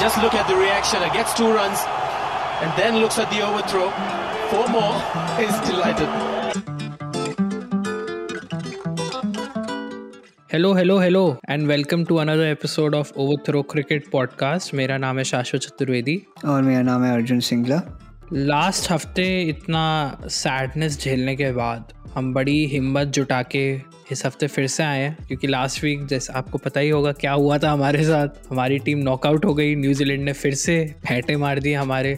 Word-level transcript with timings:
just 0.00 0.18
look 0.18 0.34
at 0.34 0.46
the 0.48 0.56
reaction. 0.56 1.02
It 1.02 1.12
gets 1.12 1.34
two 1.34 1.52
runs 1.52 1.78
and 2.62 2.70
then 2.76 2.96
looks 2.96 3.18
at 3.18 3.30
the 3.30 3.42
overthrow. 3.42 3.88
Four 4.50 4.68
more. 4.68 4.94
He's 5.38 5.58
delighted. 5.68 6.08
Hello 10.52 10.72
hello 10.74 10.98
hello 10.98 11.20
and 11.50 11.66
welcome 11.66 12.04
to 12.04 12.16
another 12.16 12.46
episode 12.46 12.94
of 12.94 13.12
Overthrow 13.16 13.62
cricket 13.70 14.10
podcast 14.12 14.74
मेरा 14.74 14.96
नाम 15.04 15.18
है 15.18 15.24
शाश्वत 15.24 15.60
चतुर्वेदी 15.60 16.16
और 16.44 16.62
मेरा 16.62 16.82
नाम 16.82 17.04
है 17.04 17.12
Arjun 17.12 17.40
Singla 17.48 17.80
last 18.33 18.89
हफ़्ते 18.91 19.23
इतना 19.41 19.81
सैडनेस 20.27 20.99
झेलने 20.99 21.35
के 21.35 21.51
बाद 21.51 21.93
हम 22.15 22.33
बड़ी 22.33 22.65
हिम्मत 22.67 23.07
जुटा 23.07 23.41
के 23.55 23.61
इस 24.11 24.25
हफ़्ते 24.25 24.47
फिर 24.47 24.67
से 24.67 24.83
आए 24.83 24.99
हैं, 24.99 25.15
क्योंकि 25.27 25.47
लास्ट 25.47 25.83
वीक 25.83 26.05
जैसे 26.07 26.33
आपको 26.33 26.57
पता 26.57 26.79
ही 26.79 26.89
होगा 26.89 27.11
क्या 27.11 27.31
हुआ 27.33 27.57
था 27.57 27.71
हमारे 27.71 28.03
साथ। 28.03 28.51
हमारी 28.51 28.79
टीम 28.79 28.97
नॉकआउट 28.99 29.45
हो 29.45 29.53
गई 29.53 29.75
न्यूजीलैंड 29.75 30.23
ने 30.23 30.33
फिर 30.33 30.55
से 30.55 30.77
फेंटे 31.07 31.37
मार 31.37 31.59
दिए 31.59 31.75
हमारे। 31.75 32.17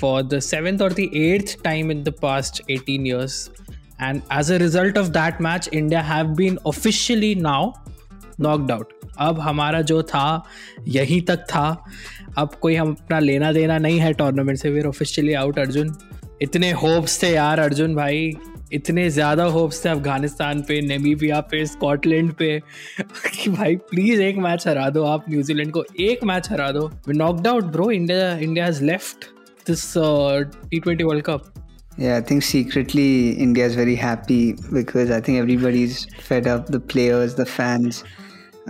फॉर 0.00 0.22
द 0.22 0.40
सेवेंथ 0.40 0.82
और 0.82 0.92
the 0.92 1.08
eighth 1.14 1.56
time 1.64 1.90
in 1.90 2.02
the 2.04 2.14
past 2.22 2.62
eighteen 2.70 3.06
years 3.06 3.50
and 4.02 4.22
as 4.32 4.52
a 4.52 4.56
result 4.56 4.98
of 4.98 5.08
that 5.08 5.40
match 5.42 5.68
India 5.72 6.02
have 6.02 6.34
been 6.36 6.58
officially 6.66 7.34
now 7.34 7.72
knocked 8.40 8.70
out 8.70 8.99
अब 9.18 9.40
हमारा 9.40 9.80
जो 9.82 10.02
था 10.02 10.42
यहीं 10.88 11.20
तक 11.22 11.44
था। 11.50 11.84
अब 12.38 12.54
कोई 12.62 12.74
हम 12.74 12.92
अपना 12.92 13.18
लेना 13.18 13.52
देना 13.52 13.78
नहीं 13.78 13.98
है 14.00 14.12
टूर्नामेंट 14.12 14.58
से। 14.58 14.72
फिर 14.74 14.86
ऑफिशियली 14.86 15.32
आउट 15.34 15.58
अर्जुन 15.58 15.94
इतने 16.42 16.70
होप्स 16.72 17.22
थे 17.22 17.28
यार 17.28 17.60
अर्जुन 17.60 17.94
भाई। 17.94 18.32
इतने 18.72 19.08
ज़्यादा 19.10 19.44
होप्स 19.54 19.84
थे 19.84 19.88
अफ़गानिस्तान 19.88 20.60
पे 20.62 20.80
नेमीबिया 20.80 21.40
पे 21.50 21.64
स्कॉटलैंड 21.66 22.32
पे। 22.32 22.58
कि 23.34 23.50
भाई 23.50 23.76
प्लीज़ 23.90 24.20
एक 24.22 24.36
मैच 24.38 24.66
हरा 24.68 24.88
दो 24.90 25.04
आप 25.04 25.24
न्यूजीलैंड 25.30 25.72
को। 25.72 25.84
एक 26.00 26.24
मैच 26.24 26.50
हरा 26.50 26.70
दो। 26.72 26.90
Knocked 27.08 27.46
out 27.46 27.64
bro 27.72 27.90
India 27.90 28.36
India 28.38 28.64
has 28.64 28.82
left 28.84 29.24
this 29.66 29.92
T 29.96 30.80
twenty 30.80 31.04
world 31.04 31.24
cup 31.24 31.52
Yeah, 31.98 32.16
I 32.18 32.22
think 32.28 32.44
secretly 32.44 33.32
India 33.44 33.64
is 33.66 33.74
very 33.78 33.94
happy 34.00 34.54
because 34.74 35.10
I 35.10 35.16
think 35.20 35.38
everybody's 35.38 35.96
fed 36.28 36.46
up, 36.52 36.68
the 36.74 36.80
players, 36.92 37.34
the 37.34 37.46
fans. 37.54 37.98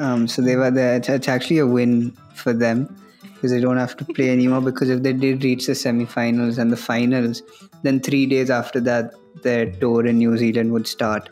Um, 0.00 0.26
so 0.26 0.40
they 0.40 0.56
were 0.56 0.70
there. 0.70 0.96
It's, 0.96 1.28
actually 1.28 1.58
a 1.58 1.66
win 1.66 2.16
for 2.34 2.54
them 2.54 2.96
because 3.34 3.50
they 3.50 3.60
don't 3.60 3.76
have 3.76 3.96
to 3.98 4.04
play 4.04 4.30
anymore. 4.30 4.62
Because 4.62 4.88
if 4.88 5.02
they 5.02 5.12
did 5.12 5.44
reach 5.44 5.66
the 5.66 5.74
semi-finals 5.74 6.56
and 6.56 6.72
the 6.72 6.76
finals, 6.76 7.42
then 7.82 8.00
three 8.00 8.24
days 8.24 8.48
after 8.48 8.80
that, 8.80 9.12
their 9.42 9.70
tour 9.70 10.06
in 10.06 10.16
New 10.18 10.38
Zealand 10.38 10.72
would 10.72 10.86
start 10.86 11.28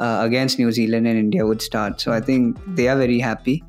uh, 0.00 0.18
against 0.22 0.58
New 0.58 0.72
Zealand 0.72 1.06
and 1.06 1.18
India 1.18 1.46
would 1.46 1.62
start. 1.62 2.00
So 2.00 2.10
I 2.12 2.20
think 2.20 2.58
they 2.66 2.88
are 2.88 2.96
very 2.96 3.20
happy 3.20 3.62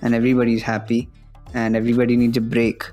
and 0.00 0.14
everybody's 0.14 0.62
happy 0.62 1.08
and 1.54 1.74
everybody 1.74 2.16
needs 2.16 2.36
a 2.36 2.40
break. 2.40 2.84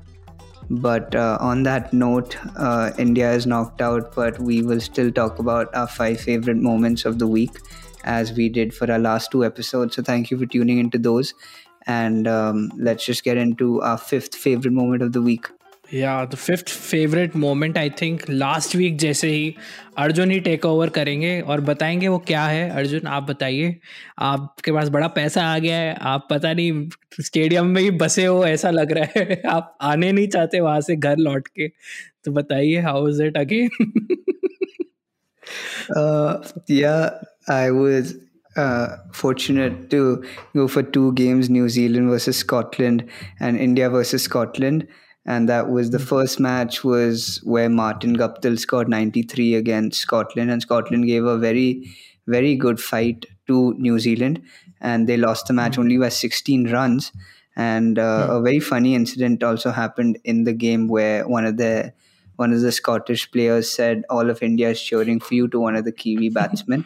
But 0.72 1.14
uh, 1.14 1.38
on 1.40 1.62
that 1.64 1.94
note, 1.94 2.36
uh, 2.58 2.92
India 2.98 3.32
is 3.32 3.46
knocked 3.46 3.82
out, 3.82 4.16
but 4.16 4.40
we 4.40 4.64
will 4.64 4.82
still 4.82 5.12
talk 5.12 5.38
about 5.38 5.74
our 5.76 5.88
five 5.88 6.20
favorite 6.20 6.58
moments 6.58 7.06
of 7.06 7.20
the 7.20 7.28
week 7.28 7.60
as 8.05 8.33
we 8.33 8.49
did 8.49 8.75
for 8.75 8.91
our 8.91 8.99
last 8.99 9.31
two 9.31 9.45
episodes. 9.45 9.97
So 9.97 10.03
thank 10.03 10.31
you 10.31 10.39
for 10.39 10.47
tuning 10.47 10.79
into 10.79 10.99
those. 10.99 11.35
And 11.87 12.29
um, 12.29 12.71
let's 12.77 13.05
just 13.05 13.25
get 13.25 13.37
into 13.37 13.81
our 13.83 13.99
fifth 13.99 14.35
favorite 14.35 14.73
moment 14.73 15.03
of 15.03 15.13
the 15.13 15.23
week. 15.23 15.47
या 15.95 16.25
the 16.25 16.35
fifth 16.35 16.69
favourite 16.69 17.37
moment 17.37 17.79
I 17.79 17.91
think 17.91 18.21
last 18.31 18.75
week 18.77 18.97
जैसे 18.99 19.29
ही 19.29 19.55
अर्जुन 19.99 20.31
ही 20.31 20.39
take 20.41 20.65
over 20.65 20.89
करेंगे 20.89 21.41
और 21.41 21.61
बताएंगे 21.61 22.09
वो 22.09 22.19
क्या 22.27 22.45
है 22.47 22.69
अर्जुन 22.71 23.07
आप 23.07 23.23
बताइए 23.23 23.75
आपके 24.19 24.73
पास 24.73 24.89
बड़ा 24.89 25.09
पैसा 25.09 25.45
आ 25.45 25.59
गया 25.59 25.77
है 25.77 25.97
आप 26.01 26.27
पता 26.31 26.53
नहीं 26.53 26.89
स्टेडियम 27.21 27.67
में 27.67 27.83
ही 27.83 27.91
बसे 28.05 28.25
हो 28.25 28.45
ऐसा 28.47 28.71
लग 28.71 28.93
रहा 28.93 29.19
है 29.19 29.43
आप 29.51 29.77
आने 29.83 30.13
नहीं 30.13 30.29
चाहते 30.29 30.61
वहां 30.61 30.81
से 30.81 30.97
घर 30.97 31.17
लौट 31.17 31.49
के 31.49 31.69
तो 32.25 32.33
बताइए 32.33 32.81
हाउ 32.81 33.09
इज 33.09 33.21
इट 33.21 33.37
अगेन 33.37 33.69
या 36.71 36.95
I 37.48 37.72
was 37.72 38.16
uh, 38.56 38.98
fortunate 39.12 39.90
to 39.90 40.24
go 40.54 40.68
for 40.68 40.82
two 40.82 41.14
games 41.14 41.50
New 41.50 41.70
Zealand 41.70 42.10
versus 42.10 42.38
Scotland 42.38 43.08
and 43.40 43.58
India 43.58 43.90
versus 43.90 44.24
Scotland. 44.24 44.88
And 45.26 45.50
that 45.50 45.70
was 45.70 45.90
the 45.90 45.98
hmm. 45.98 46.06
first 46.06 46.40
match 46.40 46.84
was 46.84 47.42
where 47.44 47.70
Martin 47.70 48.16
Guptill 48.16 48.60
scored 48.60 48.88
93 48.88 49.56
against 49.56 50.00
Scotland 50.00 50.52
and 50.52 50.62
Scotland 50.62 51.06
gave 51.06 51.26
a 51.26 51.38
very, 51.38 51.92
very 52.28 52.56
good 52.56 52.80
fight 52.80 53.26
to 53.48 53.74
New 53.78 54.00
Zealand 54.00 54.42
and 54.82 55.08
they 55.08 55.18
lost 55.18 55.48
the 55.48 55.54
hmm. 55.54 55.58
match 55.58 55.78
only 55.78 55.98
by 55.98 56.10
16 56.10 56.72
runs. 56.72 57.12
And 57.58 57.98
uh, 57.98 58.28
yeah. 58.28 58.38
a 58.38 58.42
very 58.42 58.60
funny 58.60 58.96
incident 58.96 59.42
also 59.42 59.72
happened 59.72 60.20
in 60.24 60.44
the 60.44 60.54
game 60.54 60.88
where 60.88 61.28
one 61.28 61.46
of 61.46 61.58
the 61.58 61.94
one 62.36 62.52
of 62.52 62.60
the 62.60 62.74
Scottish 62.74 63.32
players 63.32 63.72
said, 63.72 64.04
"All 64.10 64.30
of 64.30 64.44
India 64.44 64.72
is 64.72 64.82
cheering 64.82 65.22
for 65.22 65.36
you" 65.36 65.48
to 65.48 65.58
one 65.58 65.78
of 65.78 65.86
the 65.86 65.94
Kiwi 65.94 66.28
batsmen 66.28 66.86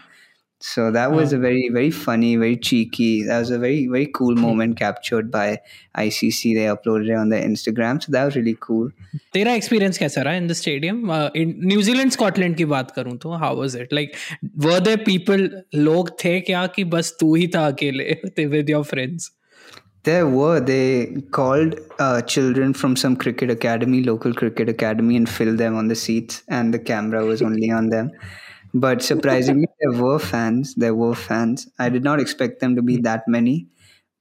So 0.61 0.91
that 0.93 1.13
was 1.13 1.35
a 1.35 1.39
very, 1.39 1.69
very 1.69 1.91
funny, 1.91 2.37
very 2.37 2.57
cheeky. 2.57 3.23
That 3.23 3.41
was 3.41 3.51
a 3.51 3.59
very, 3.59 3.87
very 3.87 4.07
cool 4.07 4.35
moment 4.35 4.79
captured 4.79 5.31
by 5.31 5.61
ICC. 5.95 6.55
They 6.55 6.65
uploaded 6.75 7.11
it 7.11 7.17
on 7.17 7.29
their 7.29 7.43
Instagram. 7.47 8.03
So 8.03 8.13
that 8.13 8.25
was 8.25 8.37
really 8.37 8.57
cool. 8.61 8.89
तेरा 9.35 9.53
experience 9.55 9.99
कैसा 9.99 10.23
रहा 10.23 10.35
in 10.35 10.47
the 10.49 10.53
stadium 10.61 11.13
in 11.37 11.55
New Zealand 11.73 12.11
Scotland 12.13 12.57
की 12.57 12.65
बात 12.73 12.91
करूं 12.97 13.17
तो 13.25 13.33
how 13.43 13.59
was 13.59 13.77
it 13.81 13.93
like 13.93 14.13
were 14.67 14.81
they 14.89 14.97
people 15.11 15.49
लोग 15.75 16.11
थे 16.25 16.39
क्या 16.51 16.67
कि 16.77 16.85
बस 16.97 17.17
तू 17.21 17.35
ही 17.35 17.47
था 17.55 17.67
अकेले 17.73 18.47
with 18.57 18.71
your 18.71 18.85
friends 18.95 19.31
There 20.07 20.25
were. 20.31 20.61
They 20.61 21.23
called 21.37 21.77
uh, 22.07 22.21
children 22.33 22.73
from 22.81 22.97
some 23.03 23.15
cricket 23.21 23.53
academy, 23.53 24.01
local 24.09 24.35
cricket 24.41 24.73
academy, 24.73 25.17
and 25.21 25.31
filled 25.37 25.63
them 25.63 25.79
on 25.83 25.89
the 25.93 25.97
seats, 26.01 26.43
and 26.57 26.77
the 26.77 26.81
camera 26.91 27.23
was 27.29 27.45
only 27.47 27.71
on 27.77 27.89
them. 27.95 28.11
But 28.73 29.03
surprisingly, 29.03 29.69
there 29.81 30.03
were 30.03 30.19
fans. 30.19 30.75
There 30.75 30.95
were 30.95 31.15
fans. 31.15 31.69
I 31.79 31.89
did 31.89 32.03
not 32.03 32.21
expect 32.21 32.61
them 32.61 32.75
to 32.77 32.83
be 32.83 32.97
that 32.99 33.29
many, 33.29 33.69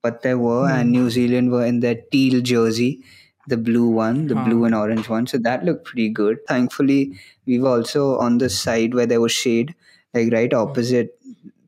but 0.01 0.21
there 0.21 0.37
were. 0.37 0.67
Mm. 0.67 0.79
And 0.79 0.91
New 0.91 1.09
Zealand 1.09 1.51
were 1.51 1.65
in 1.65 1.79
their 1.79 1.95
teal 2.11 2.41
jersey, 2.41 3.03
the 3.47 3.57
blue 3.57 3.89
one, 3.89 4.27
the 4.27 4.35
huh. 4.35 4.45
blue 4.45 4.65
and 4.65 4.75
orange 4.75 5.09
one. 5.09 5.25
So 5.25 5.39
that 5.39 5.65
looked 5.65 5.85
pretty 5.85 6.09
good. 6.09 6.37
Thankfully, 6.47 7.17
we 7.47 7.59
were 7.59 7.69
also 7.69 8.17
on 8.19 8.37
the 8.37 8.49
side 8.49 8.93
where 8.93 9.07
there 9.07 9.21
was 9.21 9.31
shade, 9.31 9.73
like 10.13 10.31
right 10.31 10.53
opposite 10.53 11.17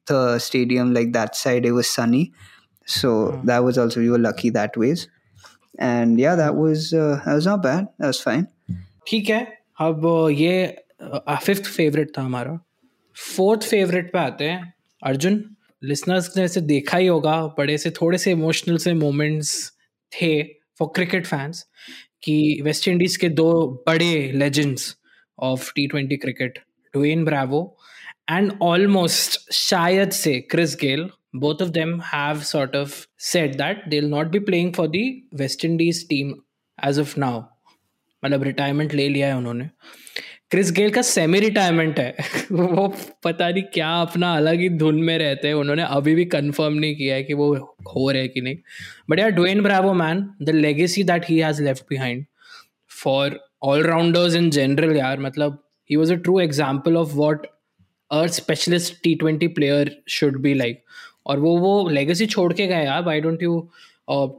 the 0.06 0.38
stadium, 0.40 0.94
like 0.94 1.14
that 1.14 1.36
side, 1.36 1.66
it 1.66 1.72
was 1.72 1.90
sunny. 1.90 2.32
So 2.86 3.32
hmm. 3.32 3.46
that 3.48 3.64
was 3.64 3.78
also, 3.78 4.00
we 4.00 4.10
were 4.10 4.20
lucky 4.20 4.50
that 4.52 4.78
ways. 4.78 5.08
And 5.78 6.20
yeah, 6.20 6.36
that 6.36 6.56
was 6.56 6.94
uh, 6.94 7.22
that 7.26 7.34
was 7.34 7.46
not 7.46 7.62
bad. 7.62 7.88
That 8.00 8.08
was 8.08 8.22
fine. 8.22 8.48
ठीक 9.08 9.30
है 9.30 9.42
अब 9.82 10.06
ये 10.32 10.54
fifth 11.02 11.66
favourite 11.66 12.12
था 12.18 12.22
हमारा 12.22 12.60
fourth 13.21 13.63
favourite 13.63 14.13
पे 14.13 14.19
आते 14.19 14.45
हैं। 14.45 14.75
Arjun 15.03 15.57
listeners 15.85 16.37
ने 16.37 16.43
ऐसे 16.43 16.61
देखा 16.61 16.99
ही 16.99 17.07
होगा, 17.07 17.47
बड़े 17.47 17.79
से 17.79 17.91
थोड़े 17.91 18.19
से 18.19 18.31
इमोशनल 18.31 18.77
से 18.77 18.95
मोमेंट्स 18.95 19.73
थे 20.13 20.43
फॉर 20.43 20.93
क्रिकेट 20.95 21.27
फैंस 21.27 21.67
कि 22.23 22.61
वेस्ट 22.63 22.89
इंडीज 22.89 23.17
के 23.17 23.29
दो 23.29 23.85
बड़े 23.87 24.33
legends 24.33 24.97
of 25.39 25.73
T 25.75 25.87
twenty 25.87 26.17
cricket 26.17 26.59
Dwayne 26.95 27.25
Bravo 27.25 27.79
and 28.31 28.53
almost 28.63 29.53
शायद 29.53 30.11
से 30.11 30.41
Chris 30.41 30.77
Gayle 30.77 31.11
both 31.37 31.61
of 31.61 31.69
them 31.75 31.91
have 32.01 32.39
sort 32.47 32.73
of 32.75 32.95
said 33.17 33.53
that 33.59 33.83
they'll 33.91 34.09
not 34.09 34.31
be 34.33 34.41
playing 34.41 34.71
for 34.73 34.87
the 34.89 35.03
West 35.41 35.65
Indies 35.65 35.99
team 36.05 36.33
as 36.79 36.99
of 36.99 37.13
now. 37.19 37.43
मतलब 38.25 38.43
retirement 38.43 38.95
ले 38.95 39.09
लिया 39.09 39.27
है 39.27 39.37
उन्होंने। 39.37 39.69
Chris 40.51 40.71
Gayle 40.73 40.91
का 40.91 41.03
semi 41.03 41.41
retirement 41.41 41.99
है। 41.99 42.15
वो 42.53 42.87
पता 43.25 43.49
नहीं 43.49 43.63
क्या 43.75 43.91
अपना 44.01 44.33
अलग 44.37 44.61
ही 44.61 44.69
धुन 44.79 45.01
में 45.03 45.17
रहते 45.19 45.49
हैं। 45.49 45.55
उन्होंने 45.55 45.83
अभी 45.89 46.15
भी 46.15 46.25
कंफर्म 46.33 46.75
नहीं 46.75 46.95
किया 46.97 47.15
है 47.15 47.23
कि 47.23 47.35
वो 47.35 47.55
हो 47.89 48.11
रहे 48.11 48.29
कि 48.29 48.41
नहीं। 48.41 48.57
बट 49.11 49.19
यार 49.19 49.31
Dwayne 49.33 49.63
Bravo 49.63 49.93
man 49.95 50.25
the 50.43 50.51
legacy 50.51 51.03
that 51.05 51.29
he 51.29 51.39
has 51.39 51.63
left 51.63 51.85
behind 51.91 52.25
for 52.91 53.39
allrounders 53.65 54.35
in 54.35 54.51
general 54.51 54.97
यार 54.97 55.21
मतलब 55.21 55.63
he 55.91 55.97
was 55.97 56.13
a 56.13 56.17
true 56.17 56.39
example 56.41 56.97
of 56.97 57.15
what 57.15 57.47
a 58.11 58.27
specialist 58.39 58.95
T 59.03 59.15
twenty 59.15 59.49
player 59.59 59.91
should 60.09 60.41
be 60.43 60.55
like 60.55 60.83
और 61.27 61.39
वो 61.39 61.57
वो 61.59 61.89
लेगेसी 61.89 62.27
छोड़ 62.27 62.53
के 62.53 62.67
गए, 62.67 62.85
यार 62.85 63.09
I 63.09 63.21
don't 63.21 63.43
you 63.43 63.61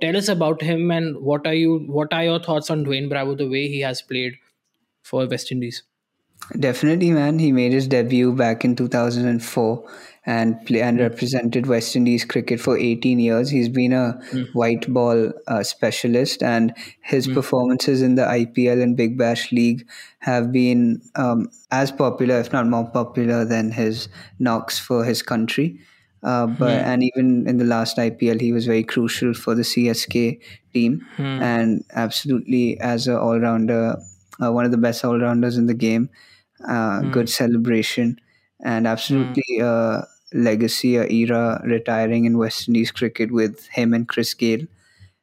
tell 0.01 0.15
us 0.15 0.29
about 0.29 0.63
him 0.63 0.91
and 0.91 1.15
what 1.21 1.47
are 1.47 1.53
you 1.53 1.79
what 1.89 2.13
are 2.13 2.23
your 2.25 2.43
thoughts 2.49 2.71
on 2.71 2.83
Dwayne 2.83 3.09
Bravo 3.09 3.35
the 3.35 3.47
way 3.51 3.59
he 3.67 3.79
has 3.79 4.03
played 4.09 4.37
for 5.05 5.27
West 5.27 5.51
Indies 5.51 5.81
Definitely, 6.59 7.11
man. 7.11 7.39
He 7.39 7.51
made 7.51 7.71
his 7.71 7.87
debut 7.87 8.33
back 8.33 8.65
in 8.65 8.75
2004 8.75 9.89
and 10.25 10.63
play, 10.65 10.81
and 10.81 10.99
represented 10.99 11.65
West 11.65 11.95
Indies 11.95 12.25
cricket 12.25 12.59
for 12.59 12.77
18 12.77 13.19
years. 13.19 13.49
He's 13.49 13.69
been 13.69 13.93
a 13.93 14.19
mm. 14.31 14.53
white 14.53 14.91
ball 14.93 15.31
uh, 15.47 15.63
specialist, 15.63 16.43
and 16.43 16.73
his 17.01 17.27
mm. 17.27 17.33
performances 17.33 18.01
in 18.01 18.15
the 18.15 18.23
IPL 18.23 18.81
and 18.81 18.95
Big 18.95 19.17
Bash 19.17 19.51
League 19.51 19.87
have 20.19 20.51
been 20.51 21.01
um, 21.15 21.49
as 21.71 21.91
popular, 21.91 22.39
if 22.39 22.51
not 22.53 22.67
more 22.67 22.87
popular, 22.87 23.45
than 23.45 23.71
his 23.71 24.09
knocks 24.37 24.77
for 24.77 25.03
his 25.05 25.21
country. 25.21 25.79
Uh, 26.23 26.45
but 26.45 26.69
and 26.69 27.03
even 27.03 27.47
in 27.47 27.57
the 27.57 27.65
last 27.65 27.97
IPL, 27.97 28.39
he 28.39 28.51
was 28.51 28.67
very 28.67 28.83
crucial 28.83 29.33
for 29.33 29.55
the 29.55 29.63
CSK 29.63 30.39
team, 30.71 31.03
and 31.17 31.83
absolutely 31.93 32.79
as 32.79 33.07
an 33.07 33.15
all 33.15 33.39
rounder, 33.39 33.97
uh, 34.39 34.51
one 34.51 34.65
of 34.65 34.71
the 34.71 34.77
best 34.77 35.03
all 35.03 35.17
rounders 35.17 35.57
in 35.57 35.65
the 35.65 35.73
game. 35.73 36.09
Uh, 36.67 37.01
Good 37.01 37.29
celebration, 37.29 38.19
and 38.63 38.87
absolutely 38.87 39.59
a 39.59 40.07
legacy, 40.33 40.95
a 40.95 41.07
era 41.07 41.61
retiring 41.65 42.25
in 42.25 42.37
West 42.37 42.67
Indies 42.67 42.91
cricket 42.91 43.31
with 43.31 43.67
him 43.67 43.93
and 43.93 44.07
Chris 44.07 44.33
Gale. 44.33 44.65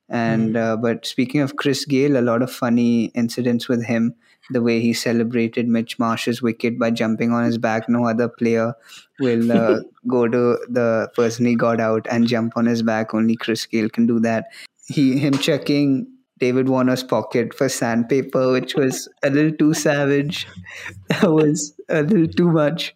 And 0.09 0.57
uh, 0.57 0.77
but 0.77 1.07
speaking 1.07 1.43
of 1.43 1.57
Chris 1.57 1.85
Gale, 1.85 2.19
a 2.19 2.23
lot 2.23 2.43
of 2.43 2.51
funny 2.51 3.07
incidents 3.15 3.69
with 3.69 3.85
him. 3.85 4.15
The 4.51 4.63
way 4.63 4.81
he 4.81 4.95
celebrated 4.95 5.69
Mitch 5.69 5.99
Marsh's 5.99 6.41
wicket 6.41 6.79
by 6.79 6.91
jumping 6.91 7.33
on 7.33 7.45
his 7.45 7.59
back. 7.59 7.87
No 7.87 8.07
other 8.07 8.31
player 8.31 8.73
will 9.21 9.53
uh, 9.53 9.81
go 10.09 10.27
to 10.27 10.59
the 10.71 11.11
person 11.15 11.45
he 11.45 11.55
got 11.55 11.81
out 11.81 12.07
and 12.11 12.27
jump 12.27 12.57
on 12.57 12.65
his 12.65 12.83
back. 12.83 13.13
Only 13.13 13.37
Chris 13.37 13.67
Gale 13.67 13.91
can 13.91 14.07
do 14.07 14.19
that. 14.21 14.47
He 14.87 15.19
him 15.19 15.35
checking 15.35 16.07
David 16.40 16.68
Warner's 16.68 17.04
pocket 17.04 17.54
for 17.54 17.70
sandpaper, 17.70 18.52
which 18.52 18.76
was 18.76 19.08
a 19.24 19.30
little 19.30 19.52
too 19.52 19.74
savage. 19.74 20.48
That 21.10 21.32
was 21.32 21.74
a 21.90 22.02
little 22.02 22.28
too 22.28 22.52
much. 22.52 22.96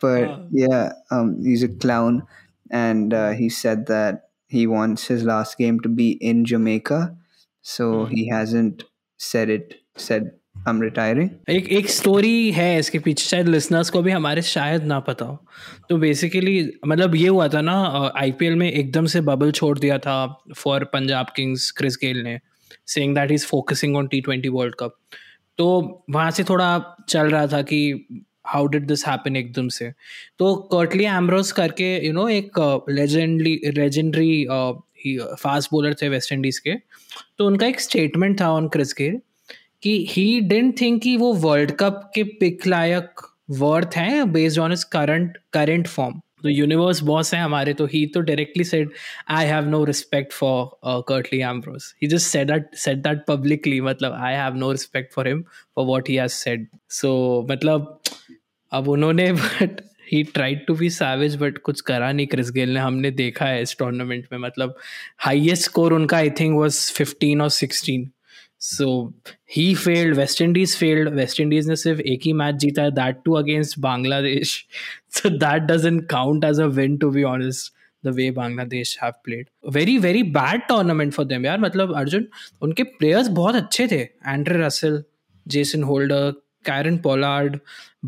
But 0.00 0.46
yeah, 0.50 0.92
um, 1.10 1.42
he's 1.42 1.62
a 1.62 1.68
clown, 1.68 2.22
and 2.70 3.14
uh, 3.14 3.30
he 3.30 3.48
said 3.48 3.86
that 3.86 4.28
he 4.46 4.66
wants 4.66 5.06
his 5.06 5.24
last 5.24 5.58
game 5.58 5.80
to 5.80 5.88
be 5.88 6.10
in 6.32 6.44
Jamaica, 6.44 7.16
so 7.62 8.04
he 8.04 8.28
hasn't 8.28 8.84
said 9.18 9.48
it. 9.50 9.74
Said 9.96 10.32
I'm 10.66 10.80
retiring. 10.80 11.30
एक 11.50 11.68
एक 11.72 11.88
story 11.90 12.50
है 12.52 12.78
इसके 12.78 12.98
पीछे 12.98 13.24
शायद 13.24 13.48
listeners 13.48 13.90
को 13.90 14.02
भी 14.02 14.10
हमारे 14.10 14.42
शायद 14.42 14.84
ना 14.84 14.98
पता 15.08 15.24
हो 15.24 15.38
तो 15.88 15.96
बेसिकली 15.98 16.54
मतलब 16.86 17.14
ये 17.14 17.28
हुआ 17.28 17.46
था 17.48 17.60
ना 17.60 17.76
आईपीएल 18.22 18.54
में 18.62 18.70
एकदम 18.70 19.06
से 19.14 19.20
बबल 19.28 19.50
छोड़ 19.58 19.78
दिया 19.78 19.98
था 20.06 20.16
for 20.56 20.84
Punjab 20.92 21.32
Kings 21.36 21.70
Chris 21.78 21.96
Gayle 22.02 22.22
ने 22.24 22.38
saying 22.87 23.15
that 23.15 23.31
is 23.31 23.45
focusing 23.45 23.95
on 23.95 24.07
T 24.07 24.21
twenty 24.21 24.49
world 24.49 24.75
cup 24.79 24.97
तो 25.57 26.03
वहाँ 26.09 26.31
से 26.31 26.43
थोड़ा 26.43 26.95
चल 27.09 27.29
रहा 27.31 27.47
था 27.47 27.61
कि 27.61 28.07
हाउ 28.47 28.67
डिड 28.67 28.87
दिस 28.87 29.07
हैपन 29.07 29.35
एकदम 29.35 29.67
से? 29.67 29.91
तो 30.39 30.55
कर्टली 30.55 31.03
एम्ब्रोस 31.03 31.51
करके 31.51 31.93
यू 31.95 32.05
you 32.05 32.13
नो 32.13 32.21
know, 32.21 32.31
एक 32.31 32.85
लेजेंडली 32.89 33.59
लेजेंडरी 33.65 34.47
फास्ट 35.41 35.69
बॉलर 35.71 35.93
थे 35.93 36.09
वेस्ट 36.09 36.31
इंडीज 36.31 36.59
के। 36.59 36.73
तो 37.37 37.47
उनका 37.47 37.67
एक 37.67 37.79
स्टेटमेंट 37.79 38.39
था 38.41 38.51
ऑन 38.51 38.67
क्रिस 38.67 38.93
गेल 38.97 39.19
कि 39.83 40.07
ही 40.09 40.41
डेंट 40.41 40.81
थिंक 40.81 41.01
कि 41.01 41.15
वो 41.17 41.33
वर्ल्ड 41.33 41.71
कप 41.71 42.11
के 42.15 42.23
पिक 42.23 42.67
लायक 42.67 43.21
वर्थ 43.49 43.95
हैं 43.95 44.31
based 44.31 44.59
on 44.59 44.73
is 44.73 44.85
current 44.91 45.37
current 45.53 45.87
form 45.87 46.21
तो 46.43 46.49
यूनिवर्स 46.49 47.01
बॉस 47.03 47.33
है 47.33 47.41
हमारे 47.41 47.73
तो 47.73 47.85
ही 47.85 48.05
तो 48.05 48.21
directly 48.21 48.63
said 48.63 48.89
I 49.29 49.45
have 49.45 49.69
no 49.69 49.83
respect 49.83 50.33
for 50.33 51.03
Curtly 51.07 51.39
Ambrose 51.41 51.93
he 52.01 52.07
just 52.07 52.27
said 52.27 52.51
that 52.51 52.75
said 52.75 53.01
that 53.01 53.23
publicly 53.27 53.81
मतलब 53.81 54.13
I 54.19 54.33
have 54.33 54.55
no 54.55 54.71
respect 54.71 55.13
for 55.13 55.27
him 55.27 55.41
for 55.75 55.85
what 55.85 56.09
he 56.09 56.15
has 56.15 56.31
said 56.31 56.67
so 56.89 57.13
मतलब 57.51 57.99
अब 58.71 58.87
उन्होंने 58.87 59.31
but 59.33 59.81
he 60.11 60.23
tried 60.23 60.65
to 60.65 60.75
be 60.75 60.89
savage 60.89 61.35
but 61.35 61.57
कुछ 61.57 61.81
करा 61.81 62.11
नहीं 62.11 62.27
Chris 62.27 62.51
Gayle 62.51 62.73
ने, 62.73 62.79
हमने 62.79 63.11
देखा 63.11 63.45
है 63.45 63.61
इस 63.61 63.75
टूर्नामेंट 63.77 64.27
में 64.31 64.39
मतलब 64.39 64.75
हाईएस्ट 65.19 65.63
स्कोर 65.63 65.93
उनका 65.93 66.17
आई 66.17 66.29
थिंक 66.29 66.57
वाज 66.57 66.73
15 67.01 67.41
और 67.41 67.49
16 67.49 68.07
so 68.59 69.13
he 69.55 69.73
failed 69.75 70.15
West 70.17 70.41
Indies 70.41 70.75
failed 70.77 71.09
West 71.09 71.39
Indies 71.39 71.67
ने 71.69 71.75
सिर्फ़ 71.75 72.01
एक 72.01 72.21
ही 72.25 72.33
मैच 72.33 72.55
जीता 72.55 72.81
है 72.81 72.91
that 72.91 73.21
too 73.25 73.33
against 73.33 73.79
Bangladesh 73.79 74.65
So 75.16 75.30
that 75.38 75.62
doesn't 75.62 76.06
count 76.08 76.44
as 76.44 76.60
a 76.60 76.66
win 76.80 76.96
to 76.96 77.10
be 77.10 77.22
honest 77.32 77.72
the 78.06 78.14
way 78.14 78.30
Bangladesh 78.30 78.96
have 79.02 79.12
played 79.24 79.48
very 79.74 79.98
very 79.98 80.22
bad 80.38 80.66
tournament 80.68 81.12
for 81.12 81.26
them 81.26 81.46
यार 81.46 81.60
मतलब 81.60 81.94
अर्जुन 81.96 82.26
उनके 82.62 82.82
प्लेयर्स 82.98 83.28
बहुत 83.40 83.54
अच्छे 83.54 83.86
थे 83.92 84.00
Andre 84.26 84.58
Russell 84.64 85.02
Jason 85.46 85.82
Holder 85.82 86.30
Kieron 86.66 86.98
Pollard 86.98 87.58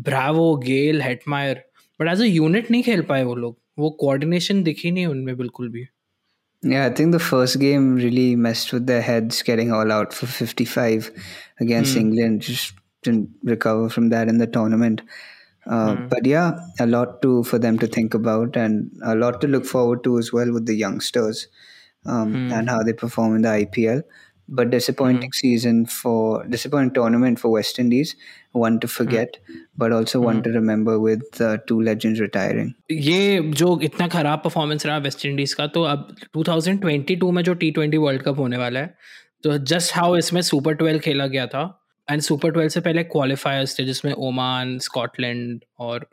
Bravo 0.09 0.55
Gayle 0.65 1.01
Hetmyer 1.01 1.63
but 1.99 2.07
as 2.07 2.21
a 2.21 2.25
unit 2.25 2.71
नहीं 2.71 2.83
खेल 2.83 3.01
पाए 3.11 3.23
वो 3.23 3.35
लोग 3.35 3.57
वो 3.79 3.89
कोऑर्डिनेशन 3.99 4.63
दिखी 4.63 4.91
नहीं 4.91 5.05
उनमें 5.05 5.37
बिल्कुल 5.37 5.69
भी 5.69 5.87
Yeah, 6.63 6.85
I 6.85 6.89
think 6.89 7.13
the 7.13 7.19
first 7.19 7.57
game 7.59 7.95
really 7.95 8.35
messed 8.35 8.73
with 8.73 8.85
their 8.87 9.01
heads, 9.01 9.43
getting 9.43 9.69
all 9.71 9.91
out 9.97 10.13
for 10.13 10.27
55 10.27 11.05
against 11.61 11.95
England. 11.95 12.41
Just 12.41 12.73
didn't 13.01 13.29
recover 13.43 13.87
from 13.87 14.09
that 14.09 14.27
in 14.27 14.39
the 14.39 14.47
tournament. 14.47 15.01
Uh, 15.01 15.05
But 15.65 16.25
yeah, 16.25 16.59
a 16.79 16.87
lot 16.87 17.21
to 17.21 17.43
for 17.43 17.59
them 17.59 17.77
to 17.79 17.87
think 17.87 18.13
about, 18.13 18.55
and 18.55 18.91
a 19.03 19.15
lot 19.15 19.41
to 19.41 19.47
look 19.47 19.65
forward 19.65 20.03
to 20.05 20.17
as 20.17 20.33
well 20.33 20.51
with 20.51 20.65
the 20.65 20.75
youngsters 20.75 21.47
um, 22.05 22.51
and 22.51 22.69
how 22.69 22.81
they 22.83 22.93
perform 22.93 23.35
in 23.35 23.41
the 23.43 23.49
IPL. 23.49 24.03
But 24.51 24.71
disappointing 24.71 25.31
season 25.31 25.85
for 25.85 26.43
disappointing 26.47 26.93
tournament 26.95 27.39
for 27.39 27.51
West 27.51 27.77
Indies. 27.77 28.15
One 28.53 28.79
to 28.79 28.87
forget, 28.87 29.37
but 29.77 29.91
also 29.91 30.19
one 30.19 30.41
to 30.41 30.49
remember 30.49 30.99
with 30.99 31.39
uh, 31.39 31.57
two 31.67 31.79
legends 31.79 32.19
retiring. 32.19 32.73
ये 32.91 33.51
जो 33.61 33.79
इतना 33.83 34.07
खराब 34.15 34.41
performance 34.43 34.85
रहा 34.85 34.97
West 35.05 35.25
Indies 35.25 35.53
का 35.53 35.67
तो 35.75 35.83
अब 35.83 36.15
2022 36.37 37.31
में 37.33 37.43
जो 37.43 37.53
टी 37.61 37.71
ट्वेंटी 37.71 37.97
वर्ल्ड 37.97 38.23
कप 38.23 38.39
होने 38.39 38.57
वाला 38.57 38.79
है 38.79 38.95
तो 39.43 39.57
जस्ट 39.73 39.95
हाउ 39.95 40.15
इसमें 40.17 40.41
सुपर 40.41 40.75
ट्वेल्व 40.81 40.99
खेला 40.99 41.27
गया 41.27 41.45
था 41.47 41.63
एंड 42.08 42.20
सुपर 42.22 42.50
ट्वेल्व 42.50 42.68
से 42.68 42.80
पहले 42.80 43.02
क्वालिफायर्स 43.04 43.78
थे, 43.78 43.84
जिसमें 43.84 44.12
ओमान, 44.12 44.78
स्कॉटलैंड 44.78 45.60
और 45.78 46.08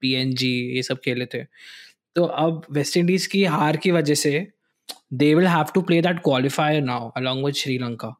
पीएनजी 0.00 0.54
ये 0.76 0.82
सब 0.82 1.00
खेले 1.04 1.26
थे। 1.26 1.42
तो 2.16 2.24
अब 2.24 2.66
वेस्ट 2.72 2.96
इंडीज 2.96 3.26
की 3.26 3.44
हार 3.44 3.76
की 3.76 3.90
वजह 3.90 4.14
से 4.14 4.46
they 5.12 5.34
will 5.34 5.46
have 5.46 5.66
to 5.74 5.80
play 5.82 6.00
that 6.02 6.20
qualifier 6.24 6.82
now 6.82 7.10
along 7.16 7.44
with 7.44 7.54
Sri Lanka. 7.54 8.14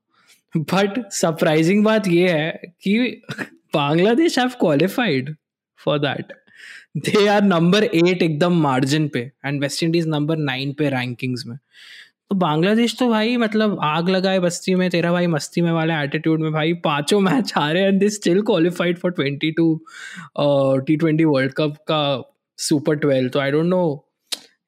But 0.55 1.01
surprising 1.13 1.85
बात 1.85 2.09
ये 2.09 2.29
है 2.29 2.51
कि 2.83 2.99
Bangladesh 3.75 4.39
have 4.39 4.49
qualified 4.61 5.35
for 5.81 5.99
that 5.99 6.33
they 6.99 7.27
are 7.29 7.43
number 7.43 7.85
eight 7.85 8.23
एकदम 8.23 8.61
मार्जिन 8.61 9.09
पे 9.09 9.21
and 9.45 9.61
West 9.63 9.83
Indies 9.83 10.07
number 10.09 10.37
nine 10.37 10.73
पे 10.73 10.89
रैंकिंग्स 10.91 11.47
में। 11.47 11.57
तो 12.31 12.37
बांग्लादेश 12.37 12.97
तो 12.99 13.09
भाई 13.09 13.37
मतलब 13.37 13.79
आग 13.83 14.09
लगाए 14.09 14.39
बस्ती 14.39 14.75
में 14.75 14.91
तेरा 14.91 15.13
भाई 15.13 15.27
मस्ती 15.27 15.61
में 15.61 15.73
वाले 15.73 15.95
एटीट्यूड 15.95 16.41
में 16.41 16.53
भाई 16.53 16.73
पाँचों 16.73 17.21
मैच 17.21 17.53
हारे 17.57 17.81
and 17.81 18.01
they 18.01 18.09
still 18.11 18.43
qualified 18.43 18.99
for 18.99 19.11
twenty 19.11 19.51
two 19.51 19.85
T 20.87 20.97
twenty 20.97 21.25
world 21.25 21.53
cup 21.53 21.77
का 21.91 22.03
सुपर 22.59 22.97
ट्वेल्व 22.97 23.29
तो 23.29 23.41
आई 23.41 23.51
डोंट 23.51 23.67
नो 23.67 24.03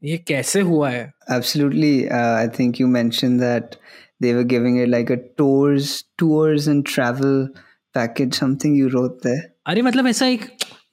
ये 0.05 0.17
कैसे 0.19 0.61
हुआ 0.61 0.91
है. 0.91 1.13
Uh, 1.31 2.35
I 2.39 2.47
think 2.47 2.79
you 2.79 2.87
mentioned 2.87 3.41
that 3.41 3.77
they 4.21 4.33
were 4.35 4.45
giving 4.45 4.77
it 4.77 4.89
like 4.89 5.11
a 5.11 5.17
tours, 5.37 6.05
tours 6.19 6.69
and 6.69 6.87
travel 6.87 7.49
package. 7.95 8.35
Something 8.35 8.77
you 8.77 8.89
wrote 8.89 9.23
there. 9.23 9.43
अरे 9.67 9.83
मतलब 9.83 10.07
ऐसा 10.07 10.27
एक 10.27 10.47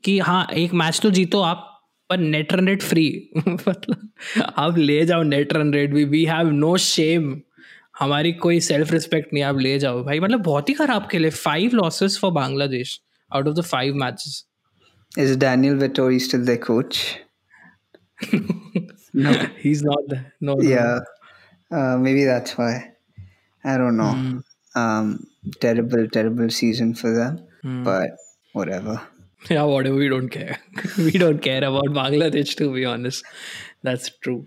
कि 0.03 0.17
हाँ 0.19 0.47
एक 0.53 0.73
मैच 0.73 0.99
तो 1.03 1.11
जीतो 1.11 1.41
आप 1.41 1.74
पर 2.09 2.17
नेट 2.17 2.53
रन 2.53 2.67
रेट 2.67 2.81
फ्री 2.83 3.07
मतलब 3.47 4.09
आप 4.57 4.77
ले 4.77 5.03
जाओ 5.05 5.23
नेट 5.23 5.53
रन 5.53 5.73
रेट 5.73 5.93
भी 5.93 6.03
वी 6.13 6.23
हैव 6.25 6.49
नो 6.63 6.75
शेम 6.87 7.35
हमारी 7.99 8.31
कोई 8.45 8.59
सेल्फ 8.59 8.91
रिस्पेक्ट 8.91 9.33
नहीं 9.33 9.43
आप 9.43 9.59
ले 9.59 9.77
जाओ 9.79 10.03
भाई 10.03 10.19
मतलब 10.19 10.41
बहुत 10.43 10.69
ही 10.69 10.73
खराब 10.73 11.07
खेले 11.11 11.29
five 11.29 11.75
losses 11.75 12.19
for 12.21 12.31
Bangladesh 12.31 12.99
out 13.31 13.47
of 13.47 13.55
the 13.55 13.63
five 13.73 13.95
matches 14.05 14.43
Is 15.23 15.29
Daniel 15.41 15.75
Vettori 15.81 16.17
still 16.23 16.41
their 16.47 16.59
coach? 16.63 16.97
He 18.33 19.69
is 19.71 19.83
not 19.85 20.13
no 20.43 20.55
Yeah. 20.69 20.99
Uh, 21.71 21.97
maybe 22.01 22.23
that's 22.25 22.55
why. 22.57 22.71
I 23.63 23.77
don't 23.81 23.97
know. 23.99 24.09
Um, 24.75 25.07
terrible, 25.63 26.03
terrible 26.15 26.51
season 26.57 26.91
for 26.99 27.11
them. 27.15 27.39
But 27.87 28.19
whatever. 28.59 28.95
Yeah, 29.45 29.63
whatever. 29.63 29.95
We 29.95 30.09
don't 30.09 30.29
care. 30.29 30.59
we 30.97 31.11
don't 31.11 31.39
care 31.39 31.63
about 31.63 31.85
Bangladesh, 31.85 32.55
to 32.57 32.73
be 32.73 32.85
honest. 32.85 33.25
That's 33.83 34.09
true. 34.17 34.41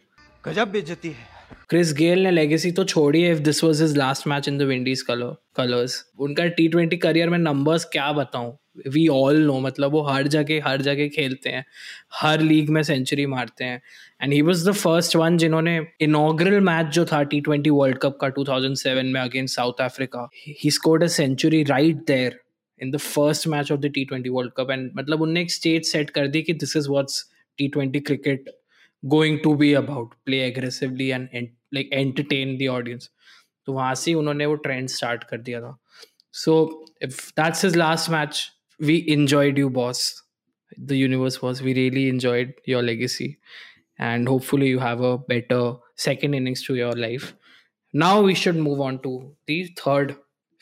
गजब 0.45 0.71
बेइज्जती 0.73 1.09
है 1.09 1.27
Chris 1.71 1.93
Gayle 1.95 2.23
ने 2.23 2.31
legacy 2.31 2.71
तो 2.73 2.85
छोड़ी 2.85 3.23
है 3.23 3.33
if 3.33 3.39
this 3.43 3.63
was 3.65 3.81
his 3.83 3.97
last 3.97 4.27
match 4.29 4.49
in 4.49 4.59
the 4.59 4.63
Windies 4.63 5.03
colour 5.03 5.35
colours 5.57 6.05
उनका 6.27 6.47
T 6.59 6.69
twenty 6.69 6.97
career 6.97 7.31
में 7.31 7.39
numbers 7.39 7.85
क्या 7.93 8.11
बताऊँ 8.13 8.57
वी 8.95 9.07
ऑल 9.09 9.41
नो 9.43 9.59
मतलब 9.61 9.93
वो 9.93 10.03
हर 10.09 10.29
जगह 10.35 10.69
हर 10.69 10.83
जगह 10.83 11.09
खेलते 11.17 11.51
हैं 11.51 11.65
हर 12.21 12.41
लीग 12.41 12.71
में 12.71 12.83
सेंचुरी 12.83 13.27
मारते 13.27 13.65
हैं 13.65 13.81
and 14.23 14.33
he 14.33 14.41
was 14.43 14.67
the 14.69 14.73
first 14.75 15.17
one 15.17 15.39
जिन्होंने 15.39 15.79
इनॉग्रल 16.01 16.61
मैच 16.71 16.93
जो 16.95 17.05
था 17.13 17.23
टी 17.33 17.41
ट्वेंटी 17.41 17.71
वर्ल्ड 17.71 17.99
कप 18.03 18.19
का 18.21 18.31
2007 18.39 19.13
में 19.13 19.21
against 19.21 19.55
South 19.55 19.81
Africa 19.83 20.29
he 20.63 20.71
scored 20.71 21.05
a 21.05 21.07
century 21.17 21.63
right 21.65 22.05
there 22.07 22.41
in 22.83 22.91
the 22.91 22.97
first 22.97 23.47
match 23.49 23.73
of 23.73 23.81
the 23.81 23.91
T 23.95 24.05
twenty 24.05 24.29
world 24.29 24.53
cup 24.57 24.71
and 24.71 24.91
मतलब 24.97 25.23
उनने 25.23 25.43
एक 25.43 25.51
stage 25.51 25.85
set 25.87 26.11
कर 26.11 26.27
दी 26.29 26.43
कि 26.43 26.53
this 26.55 26.77
is 26.77 26.89
what's 26.89 27.25
T 27.59 27.69
twenty 27.69 28.01
cricket 28.01 28.51
going 29.03 29.39
to 29.43 29.55
be 29.55 29.73
about 29.75 30.15
play 30.25 30.45
aggressively 30.47 31.09
and 31.09 31.49
like 31.75 31.91
entertain 31.93 32.57
the 32.59 32.69
audience 32.71 33.11
तो 33.67 33.73
वहाँ 33.73 33.95
से 33.95 34.15
उन्होंने 34.15 34.47
वो 34.47 34.55
ट्रेंड 34.55 34.89
स्टार्ट 34.89 35.25
कर 35.25 35.39
दिया 35.39 35.61
था। 35.61 35.77
So 36.35 36.55
if 37.03 37.21
that's 37.31 37.65
is 37.65 37.77
last 37.79 38.11
match 38.11 38.51
we 38.81 38.97
enjoyed 39.15 39.59
you 39.59 39.69
boss 39.69 40.01
the 40.81 40.93
universe 40.93 41.39
was 41.45 41.63
we 41.63 41.73
really 41.73 42.07
enjoyed 42.09 42.53
your 42.69 42.83
legacy 42.83 43.35
and 44.01 44.29
hopefully 44.29 44.71
you 44.71 44.79
have 44.79 45.05
a 45.05 45.15
better 45.29 45.81
second 46.05 46.35
innings 46.35 46.67
to 46.67 46.75
your 46.75 46.97
life 46.99 47.33
now 47.95 48.25
we 48.27 48.35
should 48.35 48.57
move 48.59 48.83
on 48.83 48.97
to 48.99 49.19
the 49.49 49.65
third 49.79 50.13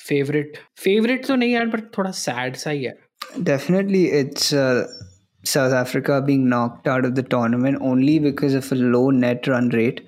favorite. 0.06 0.58
Favorite 0.75 1.25
तो 1.27 1.36
नहीं 1.36 1.53
यार 1.53 1.72
but 1.72 1.91
थोड़ा 1.98 2.12
sad 2.13 2.56
सा 2.58 2.70
ही 2.70 2.84
है. 2.84 2.94
Definitely, 3.44 4.06
it's 4.12 4.51
uh, 4.53 4.88
South 5.44 5.74
Africa 5.74 6.22
being 6.22 6.50
knocked 6.50 6.88
out 6.88 7.06
of 7.06 7.15
the 7.15 7.24
tournament 7.24 7.77
only 7.82 8.20
because 8.20 8.53
of 8.53 8.72
a 8.72 8.75
low 8.75 9.10
net 9.10 9.48
run 9.48 9.70
rate. 9.70 10.01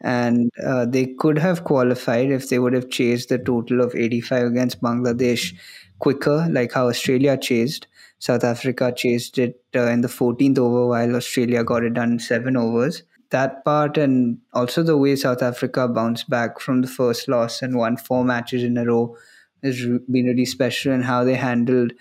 And 0.00 0.50
uh, 0.62 0.84
they 0.84 1.06
could 1.18 1.38
have 1.38 1.64
qualified 1.64 2.30
if 2.30 2.48
they 2.48 2.58
would 2.58 2.74
have 2.74 2.90
chased 2.90 3.30
the 3.30 3.38
total 3.38 3.80
of 3.80 3.94
85 3.94 4.46
against 4.46 4.82
Bangladesh 4.82 5.54
quicker, 5.98 6.46
like 6.50 6.72
how 6.72 6.88
Australia 6.88 7.38
chased. 7.38 7.86
South 8.18 8.44
Africa 8.44 8.92
chased 8.94 9.38
it 9.38 9.60
uh, 9.74 9.86
in 9.86 10.00
the 10.02 10.08
14th 10.08 10.58
over, 10.58 10.86
while 10.88 11.16
Australia 11.16 11.64
got 11.64 11.84
it 11.84 11.94
done 11.94 12.12
in 12.12 12.18
seven 12.18 12.56
overs. 12.56 13.02
That 13.30 13.64
part, 13.64 13.96
and 13.96 14.38
also 14.52 14.82
the 14.82 14.96
way 14.96 15.16
South 15.16 15.42
Africa 15.42 15.88
bounced 15.88 16.28
back 16.28 16.60
from 16.60 16.82
the 16.82 16.88
first 16.88 17.26
loss 17.26 17.62
and 17.62 17.76
won 17.76 17.96
four 17.96 18.24
matches 18.24 18.62
in 18.62 18.76
a 18.76 18.84
row, 18.84 19.16
has 19.62 19.80
been 20.10 20.26
really 20.26 20.44
special. 20.44 20.92
And 20.92 21.04
how 21.04 21.24
they 21.24 21.34
handled 21.34 21.92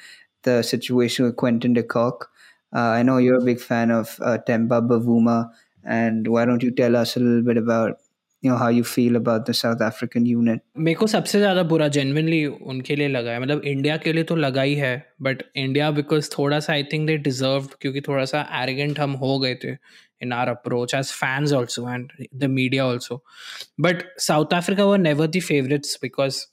the 0.43 0.61
situation 0.61 1.25
with 1.25 1.35
Quentin 1.35 1.73
de 1.73 1.83
Kock. 1.83 2.29
Uh, 2.75 2.79
I 2.79 3.03
know 3.03 3.17
you're 3.17 3.41
a 3.41 3.43
big 3.43 3.59
fan 3.59 3.91
of 3.91 4.17
uh, 4.21 4.37
Temba 4.47 4.81
Bavuma, 4.87 5.51
and 5.83 6.27
why 6.27 6.45
don't 6.45 6.63
you 6.63 6.71
tell 6.71 6.95
us 6.95 7.15
a 7.15 7.19
little 7.19 7.43
bit 7.43 7.57
about 7.57 7.99
you 8.41 8.49
know 8.49 8.57
how 8.57 8.67
you 8.67 8.83
feel 8.83 9.15
about 9.15 9.45
the 9.45 9.53
South 9.53 9.81
African 9.81 10.25
unit? 10.25 10.61
मेरे 10.77 10.95
को 10.99 11.07
सबसे 11.07 11.39
ज़्यादा 11.39 11.63
बुरा 11.63 11.87
genuinely 11.97 12.45
उनके 12.45 12.95
लिए 12.95 13.07
लगा 13.07 13.31
है 13.31 13.41
मतलब 13.41 13.61
इंडिया 13.73 13.97
के 14.05 14.13
लिए 14.13 14.23
तो 14.31 14.35
लगा 14.35 14.61
ही 14.61 14.73
है 14.75 14.95
बट 15.21 15.43
इंडिया 15.55 15.91
बिकॉज 15.99 16.29
थोड़ा 16.37 16.59
सा 16.59 16.73
आई 16.73 16.83
थिंक 16.93 17.05
दे 17.07 17.17
डिजर्व 17.29 17.69
क्योंकि 17.81 18.01
थोड़ा 18.07 18.25
सा 18.33 18.41
एरोगेंट 18.61 18.99
हम 18.99 19.11
हो 19.23 19.37
गए 19.39 19.55
थे 19.63 19.75
in 20.23 20.33
our 20.35 20.49
approach 20.49 20.93
as 20.97 21.09
fans 21.11 21.53
also 21.55 21.85
and 21.93 22.11
the 22.43 22.47
media 22.47 22.83
also. 22.85 23.21
But 23.77 24.05
South 24.25 24.53
Africa 24.53 24.87
were 24.87 24.97
never 24.97 25.27
the 25.27 25.41
favorites 25.41 25.97
because 25.97 26.47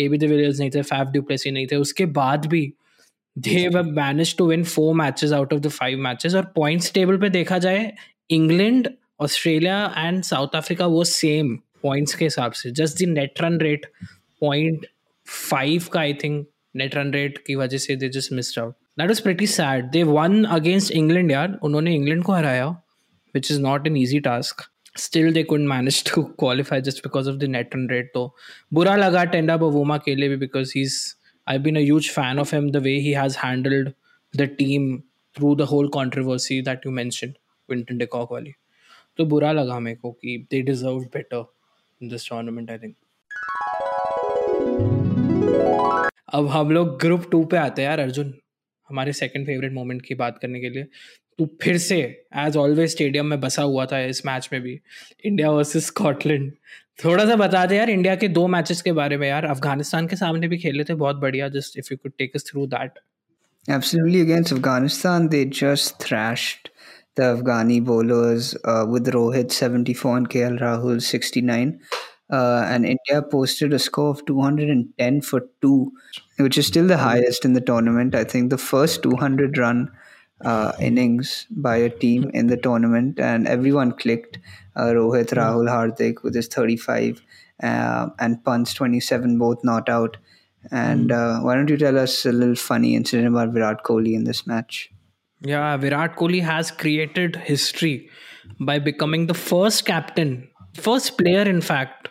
AB 0.00 0.18
de 0.18 0.28
Villiers 0.28 0.58
नहीं 0.60 0.70
थे 0.70 0.82
du 1.12 1.22
Plessis 1.28 1.52
नहीं 1.52 1.66
थे। 1.66 1.76
उसके 1.76 2.06
बाद 2.18 2.46
भी 2.46 2.62
they 3.36 3.66
were 3.74 3.86
managed 3.96 4.36
to 4.38 4.46
win 4.46 4.64
four 4.70 4.92
matches 5.00 5.32
out 5.32 5.52
of 5.52 5.60
the 5.66 5.72
five 5.74 5.98
matches 6.06 6.34
और 6.34 6.52
points 6.58 6.92
table 6.92 7.20
पे 7.20 7.28
देखा 7.30 7.58
जाए 7.58 7.92
England 8.30 8.88
Australia 9.20 9.94
and 9.98 10.22
South 10.22 10.54
Africa 10.54 10.86
वो 10.86 11.04
सेम 11.04 11.54
पॉइंट्स 11.82 12.14
के 12.14 12.24
हिसाब 12.24 12.52
से। 12.52 12.70
Just 12.70 12.98
the 12.98 13.06
net 13.06 13.40
run 13.42 13.58
rate 13.60 13.86
point 14.40 14.86
five 15.26 15.84
का 15.92 16.00
I 16.00 16.14
think 16.14 16.46
net 16.76 16.96
run 16.96 17.12
rate 17.12 17.38
की 17.46 17.54
वजह 17.54 17.78
से 17.78 17.96
they 17.96 18.08
just 18.08 18.32
missed 18.32 18.58
out 18.58 18.74
that 18.98 19.08
was 19.08 19.22
pretty 19.22 19.46
sad 19.46 19.90
they 19.90 20.02
won 20.02 20.44
against 20.44 20.92
England 20.92 21.30
यार। 21.30 21.58
उन्होंने 21.62 21.94
इंग्लैंड 21.94 22.22
को 22.24 22.32
हराया 22.32 22.66
which 23.34 23.50
is 23.52 23.60
not 23.60 23.86
an 23.86 23.96
easy 23.96 24.20
task 24.20 24.62
still 24.96 25.32
they 25.32 25.42
could 25.42 25.60
manage 25.60 26.02
to 26.04 26.22
qualify 26.22 26.80
just 26.80 26.98
because 26.98 27.28
of 27.30 27.36
the 27.36 27.44
net 27.44 27.76
run 27.76 27.88
rate 27.90 28.10
तो 28.14 28.36
बुरा 28.72 28.96
लगा 28.96 29.24
Temba 29.24 29.56
Bavuma 29.56 29.98
के 29.98 30.14
लिए 30.14 30.28
भी 30.28 30.36
because 30.36 30.72
he 30.76 30.82
is 30.82 31.14
I 31.46 31.58
been 31.58 31.76
a 31.76 31.80
huge 31.80 32.10
fan 32.10 32.38
of 32.38 32.54
him 32.54 32.70
the 32.70 32.76
way 32.76 32.90
he 32.90 33.12
has 33.12 33.36
handled 33.38 33.90
the 34.36 34.42
team 34.42 34.98
through 35.36 35.54
the 35.56 35.60
whole 35.60 35.88
controversy 35.88 36.62
that 36.62 36.86
you 36.86 36.92
mention 36.92 37.34
Quinton 37.70 37.98
de Kock 37.98 38.32
वाली 38.32 38.52
तो 39.16 39.24
बुरा 39.24 39.52
लगा 39.52 39.78
मेरे 39.78 39.96
को 39.96 40.12
कि 40.12 40.46
they 40.50 40.62
deserve 40.62 40.98
better 41.14 41.44
in 42.02 42.08
this 42.08 42.28
tournament 42.28 42.70
I 42.70 42.78
think 42.78 42.94
अब 46.34 46.48
हम 46.48 46.70
लोग 46.70 46.98
ग्रुप 47.00 47.28
टू 47.30 47.44
पे 47.44 47.56
आते 47.56 47.82
हैं 47.82 47.88
यार, 47.88 48.00
अर्जुन। 48.00 48.34
हमारे 48.90 49.12
सेकंड 49.12 49.46
फेवरेट 49.46 49.72
मोमेंट 49.72 50.02
की 50.06 50.14
बात 50.14 50.38
करने 50.42 50.60
के 50.60 50.70
लिए 50.70 50.86
तू 51.38 51.48
फिर 51.62 51.78
से 51.78 52.00
एज 52.46 52.56
ऑलवेज 52.56 52.90
स्टेडियम 52.90 53.26
में 53.26 53.40
बसा 53.40 53.62
हुआ 53.62 53.86
था 53.92 54.00
इस 54.14 54.24
मैच 54.26 54.48
में 54.52 54.60
भी 54.62 54.78
इंडिया 55.24 55.50
वर्सेस 55.50 55.86
स्कॉटलैंड 55.86 56.52
थोड़ा 57.04 57.24
सा 57.26 57.36
बता 57.36 57.64
दे 57.66 57.76
यार 57.76 57.90
इंडिया 57.90 58.16
के 58.16 58.28
दो 58.28 58.46
मैचेस 58.54 58.82
के 58.82 58.92
बारे 58.92 59.16
में 59.16 59.28
यार 59.28 59.44
अफ़गानिस्तान 59.44 60.06
के 60.06 60.16
सामने 60.16 60.48
भी 60.48 60.58
खेले 60.58 60.84
थे 60.84 60.94
बहुत 61.04 61.16
बढ़िया 61.20 61.48
just 61.58 61.78
if 61.78 61.88
you 61.92 61.96
could 62.02 62.12
take 62.18 62.36
us 62.36 62.44
through 62.50 62.66
that 62.74 62.98
against 63.68 64.52
Afghanistan, 64.52 65.28
they 65.28 65.44
just 65.44 65.98
thrashed 65.98 66.70
the 67.16 67.22
Afghani 67.22 67.84
bowlers 67.84 68.56
uh, 68.64 68.86
with 68.88 69.06
Rohit 69.06 69.52
74 69.52 70.16
and 70.16 70.30
KL 70.30 70.58
Rahul 70.58 71.02
69. 71.02 71.78
Uh, 72.30 72.64
and 72.68 72.86
India 72.86 73.20
posted 73.22 73.72
a 73.72 73.78
score 73.78 74.10
of 74.10 74.24
210 74.24 75.20
for 75.20 75.48
2, 75.62 75.92
which 76.40 76.58
is 76.58 76.66
still 76.66 76.86
the 76.86 76.98
highest 76.98 77.44
in 77.44 77.52
the 77.52 77.60
tournament. 77.60 78.14
I 78.14 78.24
think 78.24 78.50
the 78.50 78.58
first 78.58 79.02
200 79.02 79.58
run 79.58 79.90
uh, 80.44 80.72
innings 80.80 81.46
by 81.50 81.76
a 81.76 81.90
team 81.90 82.30
in 82.32 82.46
the 82.46 82.56
tournament, 82.56 83.20
and 83.20 83.46
everyone 83.46 83.92
clicked. 83.92 84.38
Uh, 84.76 84.92
Rohit, 84.94 85.30
Rahul, 85.34 85.68
Hardik 85.68 86.22
with 86.22 86.34
his 86.34 86.46
35 86.46 87.22
uh, 87.62 88.08
and 88.18 88.42
Pant's 88.44 88.72
27, 88.74 89.36
both 89.38 89.58
not 89.64 89.88
out. 89.88 90.16
And 90.70 91.10
uh, 91.10 91.40
why 91.40 91.54
don't 91.54 91.68
you 91.68 91.76
tell 91.76 91.98
us 91.98 92.24
a 92.26 92.32
little 92.32 92.54
funny 92.54 92.94
incident 92.94 93.28
about 93.28 93.52
Virat 93.52 93.82
Kohli 93.82 94.14
in 94.14 94.24
this 94.24 94.46
match? 94.46 94.90
Yeah, 95.42 95.76
Virat 95.76 96.16
Kohli 96.16 96.42
has 96.42 96.70
created 96.70 97.36
history 97.36 98.10
by 98.58 98.78
becoming 98.78 99.26
the 99.26 99.34
first 99.34 99.86
captain, 99.86 100.48
first 100.74 101.16
player, 101.16 101.42
in 101.42 101.60
fact, 101.60 102.08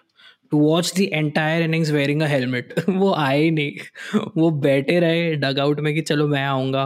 to 0.52 0.60
watch 0.60 0.94
the 0.98 1.08
entire 1.14 1.62
innings 1.64 1.92
wearing 1.92 2.22
a 2.22 2.28
helmet 2.28 2.74
वो 2.90 3.14
आए 3.14 3.40
ही 3.42 3.52
नहीं। 3.52 4.20
वो 4.38 4.50
बैठे 4.62 5.00
रहे 5.00 5.36
डग 5.36 5.60
out 5.60 5.80
में 5.80 5.94
कि 5.94 6.02
चलो 6.02 6.28
मैं 6.28 6.44
आऊँगा। 6.46 6.86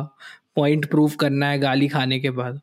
पॉइंट 0.55 0.85
प्रूफ 0.89 1.15
करना 1.19 1.49
है 1.49 1.59
गाली 1.59 1.87
खाने 1.87 2.19
के 2.19 2.29
बाद। 2.31 2.61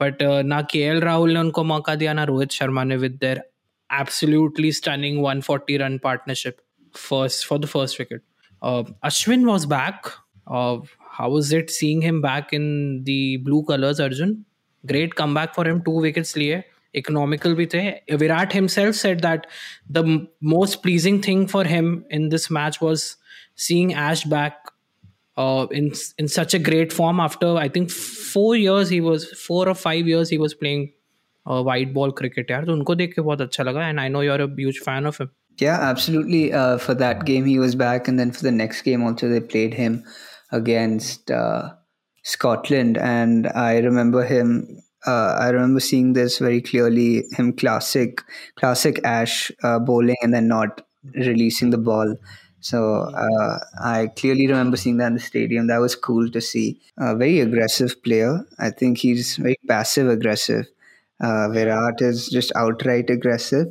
बट 0.00 0.22
uh, 0.22 0.42
ना 0.44 0.60
के 0.70 0.78
एल 0.80 1.00
राहुल 1.00 1.32
ने 1.32 1.40
उनको 1.40 1.64
मौका 1.64 1.94
दिया 1.94 2.12
ना 2.12 2.24
रोहित 2.24 2.50
शर्मा 2.52 2.84
ने 2.84 2.96
with 2.96 3.12
their 3.20 3.42
absolutely 3.90 4.72
stunning 4.72 5.22
one 5.24 5.40
forty 5.40 5.76
run 5.78 5.98
partnership 6.04 6.56
first 6.94 7.46
for 7.48 7.58
the 7.58 7.66
first 7.66 8.00
wicket 8.00 8.22
Ashwin 9.04 9.44
was 9.46 9.66
back 9.68 10.08
how 11.18 11.38
is 11.38 11.54
it 11.56 11.70
seeing 11.70 12.02
him 12.02 12.20
back 12.22 12.54
in 12.54 12.64
the 13.04 13.16
blue 13.44 13.60
colours 13.68 14.00
Arjun 14.00 14.36
great 14.84 15.14
come 15.14 15.34
back 15.34 15.52
for 15.56 15.68
him 15.68 15.80
two 15.80 16.00
wickets 16.02 16.36
लिए। 16.36 16.62
Economical 16.95 17.53
bhi 17.55 17.69
the. 17.69 18.17
Virat 18.17 18.53
himself 18.53 18.95
said 18.95 19.21
that 19.21 19.47
the 19.89 20.03
m- 20.03 20.27
most 20.41 20.81
pleasing 20.83 21.21
thing 21.21 21.47
for 21.47 21.63
him 21.63 22.05
in 22.09 22.29
this 22.29 22.49
match 22.49 22.81
was 22.81 23.17
seeing 23.55 23.93
Ash 23.93 24.23
back 24.23 24.71
uh, 25.37 25.67
in 25.71 25.91
in 26.17 26.27
such 26.27 26.53
a 26.53 26.59
great 26.59 26.93
form 26.93 27.19
after 27.19 27.55
I 27.55 27.67
think 27.69 27.91
four 27.91 28.55
years 28.55 28.89
he 28.89 29.01
was 29.01 29.25
four 29.47 29.67
or 29.69 29.75
five 29.75 30.07
years 30.07 30.29
he 30.29 30.37
was 30.37 30.53
playing 30.53 30.93
uh, 31.45 31.61
white 31.63 31.93
ball 31.93 32.11
cricket 32.11 32.49
यार 32.51 32.65
तो 32.65 32.73
उनको 32.73 32.95
देख 32.95 33.13
के 33.15 33.21
बहुत 33.21 33.41
अच्छा 33.41 33.63
लगा 33.63 33.89
and 33.89 33.99
I 33.99 34.07
know 34.07 34.21
you're 34.21 34.41
a 34.41 34.49
huge 34.61 34.79
fan 34.79 35.05
of 35.05 35.19
him. 35.21 35.29
Yeah, 35.59 35.79
absolutely. 35.81 36.53
Uh, 36.53 36.77
for 36.77 36.93
that 36.93 37.25
game, 37.25 37.45
he 37.45 37.57
was 37.59 37.75
back, 37.75 38.07
and 38.07 38.19
then 38.19 38.31
for 38.31 38.43
the 38.43 38.51
next 38.51 38.83
game, 38.83 39.03
also 39.03 39.27
they 39.27 39.39
played 39.39 39.73
him 39.73 40.03
against 40.51 41.31
uh, 41.31 41.69
Scotland, 42.23 42.97
and 42.97 43.47
I 43.47 43.79
remember 43.79 44.23
him. 44.23 44.83
uh, 45.06 45.36
I 45.40 45.48
remember 45.50 45.80
seeing 45.80 46.12
this 46.12 46.38
very 46.38 46.60
clearly. 46.60 47.24
Him 47.32 47.52
classic, 47.52 48.22
classic 48.56 49.00
Ash 49.04 49.50
uh, 49.62 49.78
bowling, 49.78 50.16
and 50.22 50.32
then 50.32 50.48
not 50.48 50.82
releasing 51.14 51.70
the 51.70 51.78
ball. 51.78 52.16
So 52.60 52.94
uh, 52.94 53.58
I 53.82 54.08
clearly 54.16 54.46
remember 54.46 54.76
seeing 54.76 54.98
that 54.98 55.08
in 55.08 55.14
the 55.14 55.20
stadium. 55.20 55.66
That 55.66 55.78
was 55.80 55.96
cool 55.96 56.30
to 56.30 56.40
see. 56.40 56.80
A 56.98 57.16
very 57.16 57.40
aggressive 57.40 58.02
player. 58.04 58.46
I 58.58 58.70
think 58.70 58.98
he's 58.98 59.36
very 59.36 59.58
passive 59.66 60.08
aggressive. 60.08 60.66
Uh, 61.20 61.48
Virat 61.50 62.00
is 62.00 62.28
just 62.28 62.52
outright 62.56 63.10
aggressive 63.10 63.66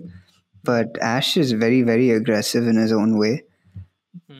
but 0.63 0.97
Ash 1.01 1.37
is 1.37 1.51
very, 1.53 1.81
very 1.81 2.11
aggressive 2.11 2.67
in 2.67 2.75
his 2.75 2.91
own 2.91 3.17
way. 3.17 3.43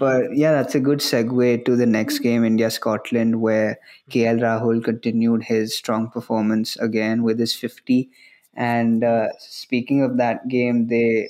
Mm-hmm. 0.01 0.27
But 0.27 0.37
yeah, 0.37 0.51
that's 0.51 0.75
a 0.75 0.79
good 0.79 0.99
segue 0.99 1.65
to 1.65 1.75
the 1.75 1.85
next 1.85 2.19
game, 2.19 2.43
India 2.43 2.71
Scotland, 2.71 3.41
where 3.41 3.79
KL 4.09 4.39
Rahul 4.39 4.83
continued 4.83 5.43
his 5.43 5.75
strong 5.77 6.09
performance 6.09 6.75
again 6.77 7.23
with 7.23 7.39
his 7.39 7.55
50. 7.55 8.09
And 8.53 9.03
uh, 9.03 9.27
speaking 9.39 10.03
of 10.03 10.17
that 10.17 10.47
game, 10.47 10.87
they 10.87 11.29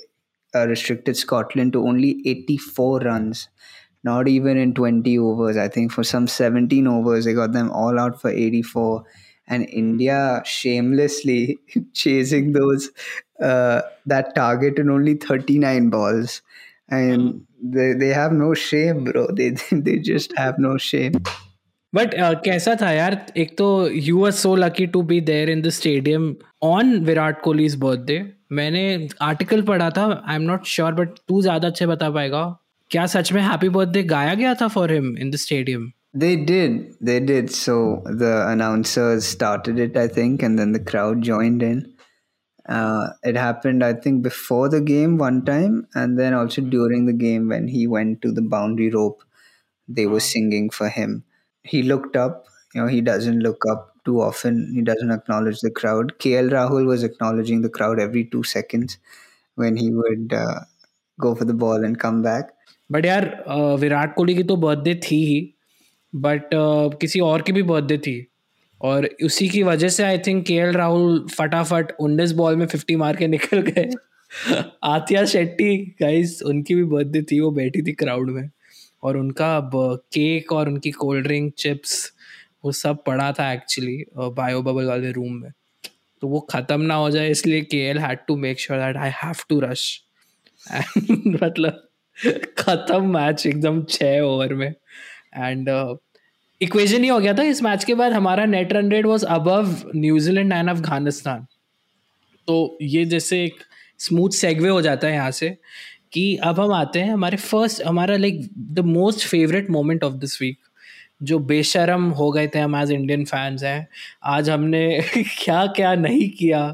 uh, 0.54 0.66
restricted 0.66 1.16
Scotland 1.16 1.72
to 1.74 1.86
only 1.86 2.22
84 2.26 3.00
runs, 3.00 3.48
not 4.02 4.28
even 4.28 4.56
in 4.56 4.74
20 4.74 5.18
overs. 5.18 5.56
I 5.56 5.68
think 5.68 5.92
for 5.92 6.02
some 6.02 6.26
17 6.26 6.86
overs, 6.86 7.24
they 7.24 7.34
got 7.34 7.52
them 7.52 7.70
all 7.70 7.98
out 7.98 8.20
for 8.20 8.30
84 8.30 9.04
and 9.46 9.68
India 9.68 10.42
shamelessly 10.44 11.58
chasing 11.92 12.52
those 12.52 12.90
uh, 13.40 13.82
that 14.06 14.34
target 14.34 14.78
in 14.78 14.88
only 14.88 15.14
39 15.14 15.90
balls 15.90 16.42
and 16.92 17.22
hmm. 17.22 17.38
they, 17.76 17.92
they 18.02 18.12
have 18.18 18.32
no 18.32 18.52
shame 18.66 19.04
bro 19.04 19.26
they 19.38 19.50
they 19.88 19.96
just 20.10 20.36
have 20.42 20.60
no 20.68 20.76
shame 20.90 21.22
but 21.94 22.14
uh, 22.14 22.34
कैसा 22.44 22.74
था 22.80 22.90
यार 22.90 23.16
एक 23.36 23.56
तो 23.58 23.66
you 23.88 24.24
are 24.24 24.30
so 24.32 24.54
lucky 24.56 24.86
to 24.92 25.02
be 25.08 25.20
there 25.20 25.50
in 25.50 25.62
the 25.62 25.68
stadium 25.78 26.34
on 26.64 26.94
Virat 27.04 27.40
Kohli's 27.42 27.74
birthday 27.80 28.18
मैंने 28.58 28.84
article 29.22 29.62
पढ़ा 29.70 29.88
था 29.98 30.04
I 30.28 30.36
am 30.36 30.42
not 30.42 30.66
sure 30.66 30.94
but 31.00 31.18
तू 31.28 31.40
ज़्यादा 31.42 31.68
अच्छे 31.68 31.86
बता 31.86 32.10
पाएगा 32.10 32.44
क्या 32.90 33.06
सच 33.14 33.32
में 33.32 33.40
हैप्पी 33.42 33.68
बर्थडे 33.76 34.02
गाया 34.14 34.34
गया 34.34 34.54
था 34.60 34.68
for 34.76 34.92
him 34.92 35.16
in 35.18 35.30
the 35.30 35.36
stadium 35.44 35.90
They 36.14 36.36
did. 36.36 36.94
They 37.00 37.20
did. 37.20 37.50
So 37.50 38.02
the 38.04 38.46
announcers 38.46 39.24
started 39.24 39.78
it, 39.78 39.96
I 39.96 40.08
think, 40.08 40.42
and 40.42 40.58
then 40.58 40.72
the 40.72 40.80
crowd 40.80 41.22
joined 41.22 41.62
in. 41.62 41.91
Uh, 42.67 43.09
it 43.23 43.37
happened, 43.37 43.83
I 43.83 43.93
think, 43.93 44.23
before 44.23 44.67
the 44.69 44.81
game 44.81 45.17
one 45.17 45.45
time, 45.45 45.87
and 45.95 46.19
then 46.19 46.33
also 46.33 46.61
during 46.61 47.05
the 47.05 47.13
game 47.13 47.47
when 47.47 47.67
he 47.67 47.87
went 47.87 48.21
to 48.23 48.31
the 48.31 48.41
boundary 48.41 48.89
rope, 48.89 49.23
they 49.87 50.05
were 50.05 50.19
singing 50.19 50.69
for 50.69 50.89
him. 50.89 51.23
He 51.63 51.83
looked 51.83 52.15
up. 52.17 52.45
You 52.73 52.81
know, 52.81 52.87
he 52.87 53.01
doesn't 53.01 53.39
look 53.39 53.63
up 53.69 53.93
too 54.05 54.21
often. 54.21 54.71
He 54.73 54.81
doesn't 54.81 55.11
acknowledge 55.11 55.61
the 55.61 55.71
crowd. 55.71 56.13
KL 56.19 56.49
Rahul 56.49 56.85
was 56.85 57.03
acknowledging 57.03 57.61
the 57.61 57.69
crowd 57.69 57.99
every 57.99 58.25
two 58.25 58.43
seconds 58.43 58.97
when 59.55 59.77
he 59.77 59.89
would 59.91 60.33
uh, 60.33 60.59
go 61.19 61.35
for 61.35 61.45
the 61.45 61.53
ball 61.53 61.83
and 61.85 61.99
come 61.99 62.21
back. 62.21 62.53
But 62.91 63.05
यार 63.05 63.25
अ, 63.47 63.55
विराट 63.79 64.13
कोहली 64.15 64.35
की 64.35 64.43
तो 64.51 64.55
birthday 64.57 64.93
थी 65.05 65.15
ही 65.25 65.39
but 66.25 66.49
किसी 67.01 67.19
और 67.19 67.41
की 67.47 67.51
भी 67.51 67.63
birthday 67.71 67.97
थी 68.05 68.15
और 68.82 69.08
उसी 69.24 69.48
की 69.48 69.62
वजह 69.62 69.88
से 69.88 70.02
आई 70.04 70.18
थिंक 70.18 70.44
के 70.46 70.60
राहुल 70.72 71.26
फटाफट 71.28 71.92
उन्नीस 72.00 72.32
बॉल 72.34 72.56
में 72.56 72.66
फिफ्टी 72.66 72.96
मार 72.96 73.16
के 73.16 73.26
निकल 73.28 73.60
गए। 73.62 73.88
आतिया 74.84 75.24
शेट्टी 75.26 75.76
गाइस 76.00 76.40
उनकी 76.42 76.74
भी 76.74 76.84
बर्थडे 76.86 77.22
थी, 77.22 77.40
वो 77.40 77.50
बैठी 77.52 77.82
थी 77.82 77.92
क्राउड 77.94 78.30
में। 78.30 78.48
और 79.02 79.16
उनका 79.16 79.58
केक 79.74 80.52
और 80.52 80.68
उनकी 80.68 80.90
कोल्ड 80.92 81.26
ड्रिंक 81.26 81.52
चिप्स 81.58 82.12
वो 82.64 82.72
सब 82.72 83.02
पड़ा 83.06 83.30
था 83.32 83.52
एक्चुअली 83.52 84.04
बायो 84.16 84.62
बबल 84.62 84.84
वाले 84.86 85.10
रूम 85.12 85.32
में। 85.34 85.50
तो 86.22 86.28
वो 86.28 86.40
ख़त्म 86.50 86.80
ना 86.80 86.94
हो 86.94 87.10
जाए, 87.10 87.30
इसलिए 87.30 87.60
के 87.62 87.76
L 87.88 87.98
had 87.98 88.18
to 88.28 88.36
make 88.36 88.60
sure 88.60 88.78
that 88.80 88.96
I 88.96 89.10
have 89.14 89.44
to 89.48 89.58
rush 89.60 90.02
मतलब 91.06 91.88
खत्म 92.58 93.10
मैच 93.12 93.46
एकदम 93.46 93.82
छः 93.84 94.20
ओवर 94.20 94.54
में। 94.54 94.68
एंड 94.68 95.68
इक्वेशन 96.62 97.04
ये 97.04 97.10
हो 97.10 97.18
गया 97.20 97.34
था, 97.34 97.42
इस 97.42 97.62
मैच 97.62 97.84
के 97.84 97.94
बाद 97.94 98.12
हमारा 98.12 98.44
net 98.46 98.72
run 98.72 98.90
rate 98.92 99.06
was 99.06 99.24
above 99.26 99.76
New Zealand 99.96 100.52
and 100.52 100.70
Afghanistan 100.70 101.46
तो 102.48 102.78
ये 102.82 103.04
जैसे 103.04 103.44
एक 103.44 103.62
स्मूथ 103.98 104.30
सेगवे 104.30 104.68
हो 104.68 104.80
जाता 104.82 105.06
है 105.06 105.14
यहाँ 105.14 105.30
से 105.30 105.56
कि 106.12 106.24
अब 106.44 106.60
हम 106.60 106.72
आते 106.72 107.00
हैं 107.00 107.12
हमारे 107.12 107.36
फ़र्स्ट 107.36 107.82
हमारा 107.82 108.16
like 108.16 108.48
the 108.74 108.80
most 108.86 109.26
favourite 109.26 109.70
moment 109.70 110.04
of 110.04 110.14
this 110.14 110.40
week 110.42 110.58
जो 111.22 111.38
बेशरम 111.50 112.08
हो 112.10 112.30
गए 112.32 112.46
थे 112.54 112.58
हम 112.58 112.76
एज 112.76 112.90
इंडियन 112.90 113.24
फैंस 113.24 113.62
हैं। 113.62 113.86
आज 114.24 114.50
हमने 114.50 115.00
क्या 115.38 115.64
क्या 115.76 115.94
नहीं 115.94 116.28
किया, 116.30 116.66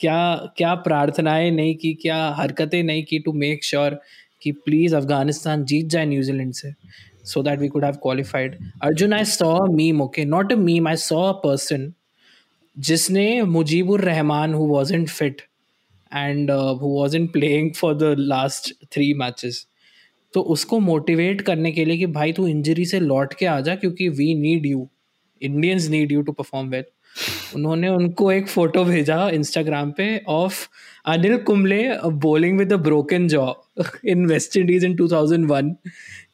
क्या 0.00 0.52
क्या 0.56 0.74
प्रार्थनाएँ 0.74 1.50
नहीं 1.50 1.74
की, 1.76 1.92
क्या 1.94 2.16
हरकतें 2.38 2.82
नहीं 2.82 3.02
की 3.04 3.18
टू 3.18 3.32
मेक 3.32 3.64
श्योर 3.64 4.00
कि 4.42 4.52
प्लीज़ 4.64 4.94
अफ़गानिस्तान 4.96 5.64
जीत 5.64 5.86
जाए 5.86 6.06
न्यूजीलैंड 6.06 6.52
से। 6.52 6.72
So 7.30 7.42
that 7.48 7.62
we 7.64 7.68
could 7.68 7.84
have 7.84 8.00
qualified. 8.00 8.58
Arjun, 8.88 9.12
I 9.12 9.22
saw 9.24 9.52
a 9.64 9.70
meme, 9.70 10.02
okay, 10.08 10.24
not 10.24 10.52
a 10.52 10.56
meme, 10.56 10.86
I 10.86 10.96
saw 11.06 11.22
a 11.30 11.40
person 11.46 11.94
जिसने 12.76 13.42
Mujibur 13.42 14.00
Rahman 14.04 14.52
who 14.54 14.66
wasn't 14.72 15.10
fit 15.10 15.42
and 16.12 16.50
uh, 16.50 16.74
who 16.74 16.92
wasn't 16.98 17.32
playing 17.32 17.72
for 17.74 17.94
the 17.94 18.14
last 18.34 18.72
three 18.90 19.12
matches 19.22 19.66
तो 20.34 20.40
उसको 20.54 20.78
motivate 20.80 21.40
करने 21.40 21.72
के 21.72 21.84
लिए 21.84 21.96
कि 21.98 22.06
भाई 22.14 22.32
तू 22.32 22.46
injury 22.48 22.84
से 22.86 23.00
लौट 23.00 23.34
के 23.38 23.46
आ 23.46 23.60
जा 23.68 23.74
क्योंकि 23.76 24.08
we 24.18 24.34
need 24.40 24.66
you 24.66 24.88
Indians 25.42 25.88
need 25.90 26.12
you 26.12 26.22
to 26.22 26.32
perform 26.32 26.68
well 26.70 26.84
उन्होंने 27.54 27.88
उनको 27.88 28.32
एक 28.32 28.48
फ़ोटो 28.48 28.84
भेजा 28.84 29.28
इंस्टाग्राम 29.28 29.90
पे 29.90 30.24
of 30.28 30.66
Anil 31.06 31.36
Kumble 31.36 31.82
bowling 32.04 32.58
with 32.58 32.72
a 32.72 32.76
broken 32.76 33.28
jaw 33.28 33.52
in 34.04 34.26
West 34.26 34.56
Indies 34.56 34.84
in 34.84 34.94
2001 34.94 35.74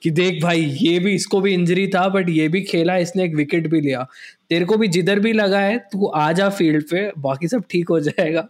कि 0.03 0.11
देख 0.11 0.43
भाई, 0.43 0.61
ये 0.61 0.99
भी, 0.99 1.15
इसको 1.15 1.41
भी 1.41 1.53
इंजरी 1.55 1.87
था 1.87 2.09
बट 2.09 2.29
ये 2.31 2.49
भी 2.49 2.61
खेला, 2.63 2.97
इसने 2.97 3.25
एक 3.25 3.35
विकेट 3.35 3.69
भी 3.69 3.81
लिया। 3.81 4.07
तेरे 4.49 4.65
को 4.65 4.77
भी 4.77 4.89
जिधर 4.89 5.21
भी 5.21 5.33
लगा 5.33 5.59
है, 5.59 5.79
तू 5.93 6.07
आ 6.07 6.33
जा 6.33 6.49
फ़ील्ड 6.49 6.85
पे, 6.85 7.13
बाकी 7.19 7.49
सब 7.49 7.63
ठीक 7.71 7.89
हो 7.89 8.01
जाएगा। 8.01 8.49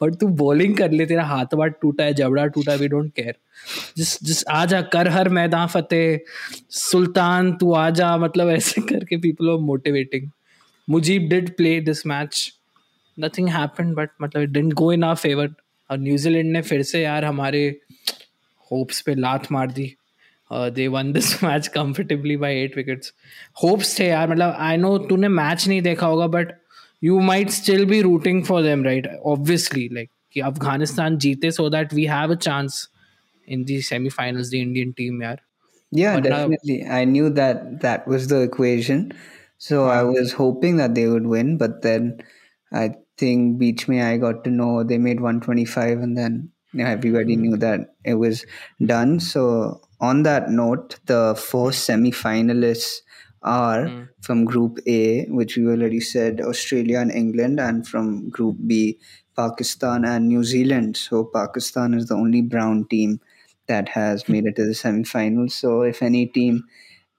पर 0.00 0.14
तू 0.14 0.28
बॉलिंग 0.28 0.76
कर 0.76 0.90
ले, 0.90 1.06
तेरा 1.06 1.24
हाथ 1.24 1.54
वाट 1.54 1.74
टूटा 1.82 2.04
है, 2.04 2.14
जबड़ा 2.14 2.46
टूटा 2.46 2.74
वी 2.74 2.88
डोंट 2.88 3.12
केयर 3.12 3.34
जिस 3.96 4.24
जिस, 4.24 4.44
आ 4.46 4.64
जा, 4.64 4.80
कर 4.80 5.08
हर 5.08 5.28
मैदान 5.28 5.66
फतेह। 5.66 6.18
सुल्तान, 6.70 7.52
तू 7.52 7.72
आ 7.72 7.90
जा 7.90 8.16
मतलब 8.16 8.50
ऐसे 8.50 8.80
करके 8.80 9.16
people 9.16 9.50
are 9.50 9.58
motivating 9.58 10.30
Mujeeb 10.88 11.28
did 11.28 11.56
play 11.56 11.80
this 11.80 12.06
match 12.06 12.52
nothing 13.20 13.48
happen 13.48 13.92
but 13.94 14.10
मतलब 14.22 14.42
it 14.42 14.48
didn't 14.48 14.72
go 14.72 14.92
in 14.92 15.04
our 15.04 15.14
favour 15.16 15.54
और 15.90 15.98
न्यूजीलैंड 15.98 16.52
ने 16.52 16.62
फिर 16.62 16.82
से 16.82 17.02
यार 17.02 17.24
हमारे 17.24 17.80
होप्स 18.70 19.00
पे 19.00 19.14
लात 19.14 19.52
मार 19.52 19.70
दी। 19.70 19.94
They 20.50 20.86
won 20.88 21.12
this 21.12 21.42
match 21.44 21.68
comfortably 21.68 22.36
by 22.36 22.60
eight 22.62 22.76
wickets 22.76 23.12
hopes 23.62 23.98
थे 23.98 24.06
यार 24.06 24.30
मतलब 24.30 24.56
आई 24.58 24.76
नो 24.76 24.96
तूने 25.08 25.28
मैच 25.28 25.66
नहीं 25.68 25.80
देखा 25.82 26.06
होगा 26.06 26.26
but 26.34 26.52
you 27.04 27.18
might 27.20 27.50
still 27.50 27.84
be 27.84 28.00
rooting 28.02 28.42
for 28.44 28.62
them 28.62 28.84
right 28.84 29.06
obviously 29.06 29.88
like 29.92 30.10
कि 30.32 30.40
अफ़गानिस्तान 30.40 31.18
जीते 31.24 31.50
so 31.50 31.68
that 31.70 31.94
we 31.94 32.04
have 32.04 32.32
a 32.32 32.36
chance 32.46 32.88
in 33.48 33.64
the 33.64 33.80
semifinals 33.82 34.50
the 34.50 34.54
Indian 34.54 34.92
team 34.92 35.22
यार। 35.22 35.40
Yeah, 35.92 36.14
But 36.14 36.24
now- 36.30 36.38
definitely. 36.38 36.74
I 36.94 37.04
knew 37.10 37.26
that 37.34 37.58
that 37.82 38.06
was 38.12 38.24
the 38.30 38.38
equation. 38.46 39.02
So 39.58 39.88
I 39.88 40.02
hmm. 40.02 40.12
was 40.12 40.32
hoping 40.32 40.76
that 40.76 40.94
they 40.94 41.06
would 41.06 41.26
win, 41.26 41.56
but 41.56 41.82
then 41.82 42.22
I 42.72 42.94
think 43.16 43.58
Beach 43.58 43.88
Me 43.88 44.02
I 44.02 44.18
got 44.18 44.44
to 44.44 44.50
know 44.50 44.82
they 44.82 44.98
made 44.98 45.20
125 45.20 45.98
and 45.98 46.16
then 46.16 46.50
you 46.72 46.84
know, 46.84 46.90
everybody 46.90 47.34
hmm. 47.34 47.42
knew 47.42 47.56
that 47.56 47.94
it 48.04 48.14
was 48.14 48.44
done. 48.84 49.20
So 49.20 49.80
on 50.00 50.22
that 50.24 50.50
note, 50.50 50.96
the 51.06 51.34
four 51.34 51.72
semi-finalists 51.72 53.00
are 53.42 53.88
hmm. 53.88 54.02
from 54.20 54.44
Group 54.44 54.78
A, 54.86 55.26
which 55.26 55.56
we 55.56 55.66
already 55.66 56.00
said 56.00 56.40
Australia 56.40 56.98
and 56.98 57.12
England, 57.12 57.60
and 57.60 57.86
from 57.86 58.28
Group 58.28 58.56
B, 58.66 58.98
Pakistan 59.36 60.04
and 60.04 60.28
New 60.28 60.44
Zealand. 60.44 60.96
So 60.96 61.24
Pakistan 61.24 61.94
is 61.94 62.08
the 62.08 62.14
only 62.14 62.42
brown 62.42 62.86
team 62.88 63.20
that 63.68 63.88
has 63.90 64.28
made 64.28 64.46
it 64.46 64.56
to 64.56 64.64
the 64.64 64.74
semi-finals. 64.74 65.54
So 65.54 65.82
if 65.82 66.02
any 66.02 66.26
team 66.26 66.64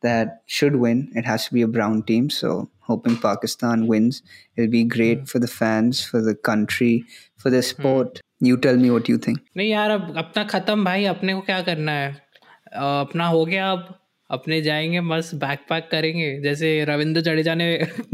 that 0.07 0.33
should 0.57 0.75
win, 0.87 1.03
it 1.21 1.29
has 1.31 1.47
to 1.47 1.53
be 1.59 1.63
a 1.67 1.71
brown 1.77 2.01
team. 2.11 2.29
So 2.39 2.55
hoping 2.89 3.17
Pakistan 3.23 3.85
wins. 3.87 4.21
It'll 4.55 4.71
be 4.75 4.83
great 4.97 5.27
for 5.29 5.39
the 5.45 5.51
fans, 5.53 6.03
for 6.11 6.21
the 6.27 6.35
country, 6.49 6.93
for 7.37 7.49
the 7.55 7.61
sport. 7.69 8.21
You 8.41 8.57
tell 8.65 8.77
me 8.85 8.89
what 8.95 9.09
you 9.11 9.17
think. 9.27 9.39
नहीं 9.57 9.69
यार 9.69 9.91
अब 9.91 10.13
अपना 10.17 10.43
खत्म 10.55 10.83
भाई 10.85 11.05
अपने 11.15 11.33
को 11.33 11.41
क्या 11.51 11.61
करना 11.69 11.91
है 11.91 12.09
अ, 12.11 12.81
अपना 12.81 13.27
हो 13.27 13.45
गया 13.45 13.71
अब 13.71 13.87
अपने 14.29 14.61
जाएँगे 14.61 15.01
बस 15.09 15.29
बैक 15.41 15.59
पैक 15.69 15.87
करेंगे 15.91 16.25
जैसे 16.43 16.69
रविंद्र 16.89 17.21
जडेजा 17.27 17.53
ने 17.55 17.67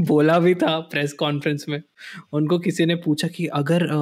बोला 0.10 0.38
भी 0.40 0.54
था 0.64 0.78
प्रेस 0.92 1.14
कॉन्फ्रेंस 1.22 1.66
में 1.70 1.80
उनको 2.40 2.60
किसी 2.68 2.86
ने 2.92 2.96
पूछा 3.06 3.28
कि 3.38 3.46
अगर 3.62 3.86
अ, 3.88 4.02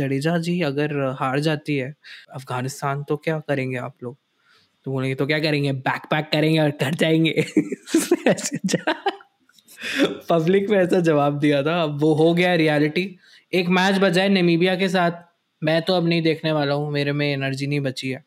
जडेजा 0.00 0.36
जी 0.48 0.60
अगर 0.70 0.96
हार 1.20 1.38
जाती 1.48 1.76
है 1.76 1.94
अफ़गानिस्तान 2.34 3.02
तो 3.08 3.16
क्या 3.28 3.38
करेंगे 3.48 3.76
आप 3.88 3.94
लोग 4.02 4.16
तो 4.86 4.92
बोलेंगे 4.92 5.14
तो 5.14 5.26
क्या 5.26 5.38
करेंगे? 5.40 5.72
बैक 5.72 6.02
पैक 6.10 6.28
करेंगे 6.32 6.58
और 6.60 6.70
घर 6.82 6.94
जाएँगे? 6.94 7.32
पब्लिक 10.30 10.70
में 10.70 10.78
ऐसा 10.78 11.00
जवाब 11.00 11.38
दिया 11.38 11.62
था। 11.62 11.82
अब 11.82 12.00
वो 12.00 12.12
हो 12.14 12.32
गया 12.34 12.54
रियलिटी 12.54 13.08
एक 13.52 13.68
मैच 13.78 13.98
बजाए 14.00 14.28
नेमीबिया 14.28 14.74
के 14.76 14.88
साथ। 14.88 15.10
मैं 15.62 15.80
तो 15.82 15.94
अब 15.94 16.08
नहीं 16.08 16.22
देखने 16.22 16.52
वाला 16.52 16.74
हूँ। 16.74 16.90
मेरे 16.92 17.12
में 17.12 17.26
एनर्जी 17.32 17.66
नहीं 17.66 17.80
बची 17.80 18.10
है। 18.10 18.24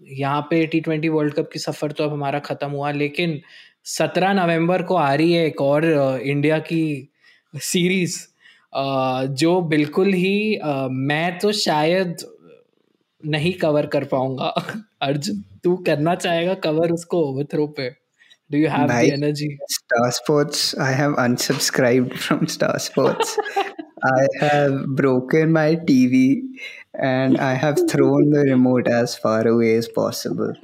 यहाँ 0.00 0.40
पे 0.50 0.66
टी 0.66 0.80
ट्वेंटी 0.80 1.08
वर्ल्ड 1.08 1.34
कप 1.34 1.50
की 1.52 1.58
सफ़र 1.58 1.92
तो 1.92 2.04
अब 2.04 2.12
हमारा 2.12 2.38
ख़त्म 2.38 2.70
हुआ, 2.70 2.90
लेकिन 2.92 3.40
सत्रह 3.84 4.32
नवंबर 4.32 4.82
को 4.82 4.96
आ 4.96 5.14
रही 5.14 5.32
है 5.32 5.46
एक 5.46 5.60
और 5.62 5.84
इंडिया 6.24 6.58
की 6.58 7.08
सीरीज़ 7.54 8.18
जो 9.34 9.60
बिल्कुल 9.70 10.12
ही 10.14 10.58
मैं 10.90 11.38
तो 11.38 11.52
शायद 11.52 12.16
नहीं 13.26 13.52
कवर 13.52 13.86
कर 13.86 14.04
पाऊँगा। 14.04 14.54
अर्जुन 15.02 15.42
तू 15.64 15.76
करना 15.86 16.14
चाहेगा 16.14 16.54
कवर 16.64 16.92
उसको 16.92 17.20
ओवरथ्रो 17.30 17.66
पे। 17.66 17.88
डू 18.50 18.58
यू 18.58 18.68
हैव 18.68 18.86
द 18.86 18.88
भाई, 18.88 19.08
energy 19.10 19.48
Star 19.68 20.10
Sports, 20.10 20.74
I 20.78 20.90
have 20.92 21.14
unsubscribed 21.24 22.14
from 22.14 22.46
Star 22.46 22.78
Sports. 22.78 23.36
I 24.04 24.26
have 24.40 24.72
broken 25.00 25.52
my 25.52 25.76
TV 25.88 26.22
and 27.08 27.38
I 27.38 27.54
have 27.54 27.78
thrown 27.90 28.30
the 28.30 28.44
remote 28.48 28.88
as 28.88 29.14
far 29.16 29.40
away 29.46 29.72
as 29.76 29.88
possible. 29.98 30.54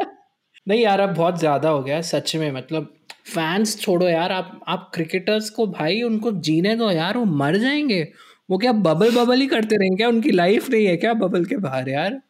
नहीं 0.69 0.81
यार 0.83 1.01
अब 1.01 1.15
बहुत 1.15 1.39
ज़्यादा 1.39 1.69
हो 1.69 1.83
गया 1.83 2.01
सच 2.01 2.37
में। 2.37 2.51
मतलब 2.53 2.95
फैंस 3.27 3.79
छोड़ो 3.81 4.09
यार 4.09 4.33
आप 4.33 4.61
आप 4.69 4.91
क्रिकेटर्स 4.95 5.51
को 5.51 5.67
भाई 5.67 6.03
उनको 6.03 6.33
जीने 6.49 6.75
दो 6.77 6.91
यार 6.91 7.19
वो 7.19 7.25
मर 7.25 7.57
जाएँगे। 7.57 8.03
वो 8.51 8.59
क्या 8.59 8.73
बबल 8.73 9.11
बबल 9.11 9.41
ही 9.41 9.47
करते 9.47 9.77
रहेंगे 9.77 9.97
क्या? 9.97 10.09
उनकी 10.09 10.31
लाइफ 10.31 10.71
नहीं 10.71 10.87
है 10.87 10.97
क्या 10.97 11.15
बबल 11.15 11.45
के 11.45 11.57
बाहर 11.57 11.89
यार? 11.89 12.21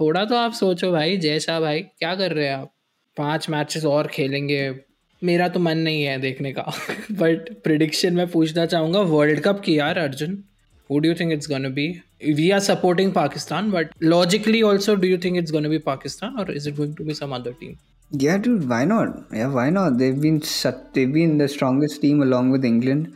थोड़ा 0.00 0.24
तो 0.24 0.36
आप 0.36 0.52
सोचो 0.52 0.90
भाई 0.92 1.16
जैसा 1.16 1.58
भाई 1.60 1.80
क्या 1.82 2.14
कर 2.14 2.32
रहे 2.32 2.46
हैं 2.46 2.54
आप 2.54 2.72
पाँच 3.16 3.48
मैचेस 3.50 3.84
और 3.84 4.06
खेलेंगे 4.06 4.60
मेरा 5.22 5.48
तो 5.48 5.60
मन 5.60 5.78
नहीं 5.78 6.02
है 6.02 6.18
देखने 6.20 6.52
का 6.52 6.64
बट 7.20 7.50
प्रिडिक्शन 7.64 8.14
में 8.14 8.26
पूछना 8.30 8.66
चाहूँगा 8.66 9.00
वर्ल्ड 9.14 9.40
कप 9.44 9.60
की 9.64 9.78
यार 9.78 9.98
Arjun 9.98 10.42
would 10.90 11.06
you 11.06 11.14
think 11.20 11.32
it's 11.32 11.48
gonna 11.50 11.68
be 11.78 11.88
we 12.34 12.50
are 12.50 12.60
supporting 12.60 13.12
Pakistan 13.12 13.70
but 13.70 13.90
logically 14.02 14.62
also 14.62 14.94
do 14.94 15.08
you 15.08 15.18
think 15.24 15.36
it's 15.38 15.52
gonna 15.52 15.68
be 15.68 15.78
Pakistan 15.86 16.36
और 16.40 16.54
is 16.56 16.68
it 16.68 16.76
going 16.76 16.96
to 16.96 17.04
be 17.04 17.14
some 17.14 17.34
other 17.34 17.52
team 17.60 17.74
Yeah, 18.10 18.36
dude, 18.38 18.68
why 18.68 18.84
not? 18.84 19.14
Yeah, 19.32 19.48
why 19.48 19.70
not? 19.70 19.94
They've 20.00 20.18
been, 20.18 20.36
they've 20.94 21.12
been 21.12 21.38
the 21.38 21.48
strongest 21.48 22.00
team 22.00 22.20
along 22.22 22.50
with 22.50 22.64
England. 22.64 23.08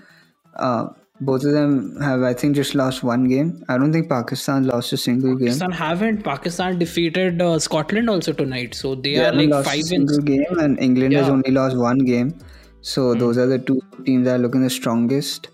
Uh, 0.54 0.88
Both 1.22 1.44
of 1.44 1.52
them 1.52 2.00
have, 2.00 2.22
I 2.22 2.32
think, 2.32 2.56
just 2.56 2.74
lost 2.74 3.02
one 3.02 3.24
game. 3.28 3.62
I 3.68 3.76
don't 3.76 3.92
think 3.92 4.08
Pakistan 4.08 4.64
lost 4.64 4.92
a 4.94 4.96
single 4.96 5.34
game. 5.36 5.48
Pakistan 5.48 5.70
haven't. 5.72 6.22
Pakistan 6.24 6.78
defeated 6.78 7.42
uh, 7.42 7.58
Scotland 7.58 8.08
also 8.08 8.32
tonight, 8.32 8.74
so 8.74 8.94
they, 8.94 9.16
They 9.16 9.26
are 9.26 9.32
like 9.32 9.50
lost 9.50 9.66
a 9.66 9.70
five 9.70 9.82
single 9.82 10.16
wins. 10.16 10.24
game, 10.24 10.58
and 10.58 10.78
England 10.80 11.12
has 11.14 11.28
only 11.28 11.50
lost 11.50 11.76
one 11.76 11.98
game. 11.98 12.38
So 12.80 13.14
those 13.14 13.36
are 13.36 13.46
the 13.46 13.58
two 13.58 13.80
teams 14.06 14.24
that 14.24 14.36
are 14.36 14.38
looking 14.38 14.62
the 14.62 14.70
strongest. 14.70 15.48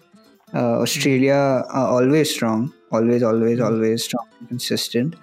Uh, 0.55 0.81
Australia 0.81 1.35
are 1.35 1.88
always 1.88 2.31
strong, 2.33 2.72
always, 2.92 3.24
always, 3.24 3.61
always 3.61 4.05
strong 4.05 4.26
and 4.38 4.48
consistent. 4.48 5.16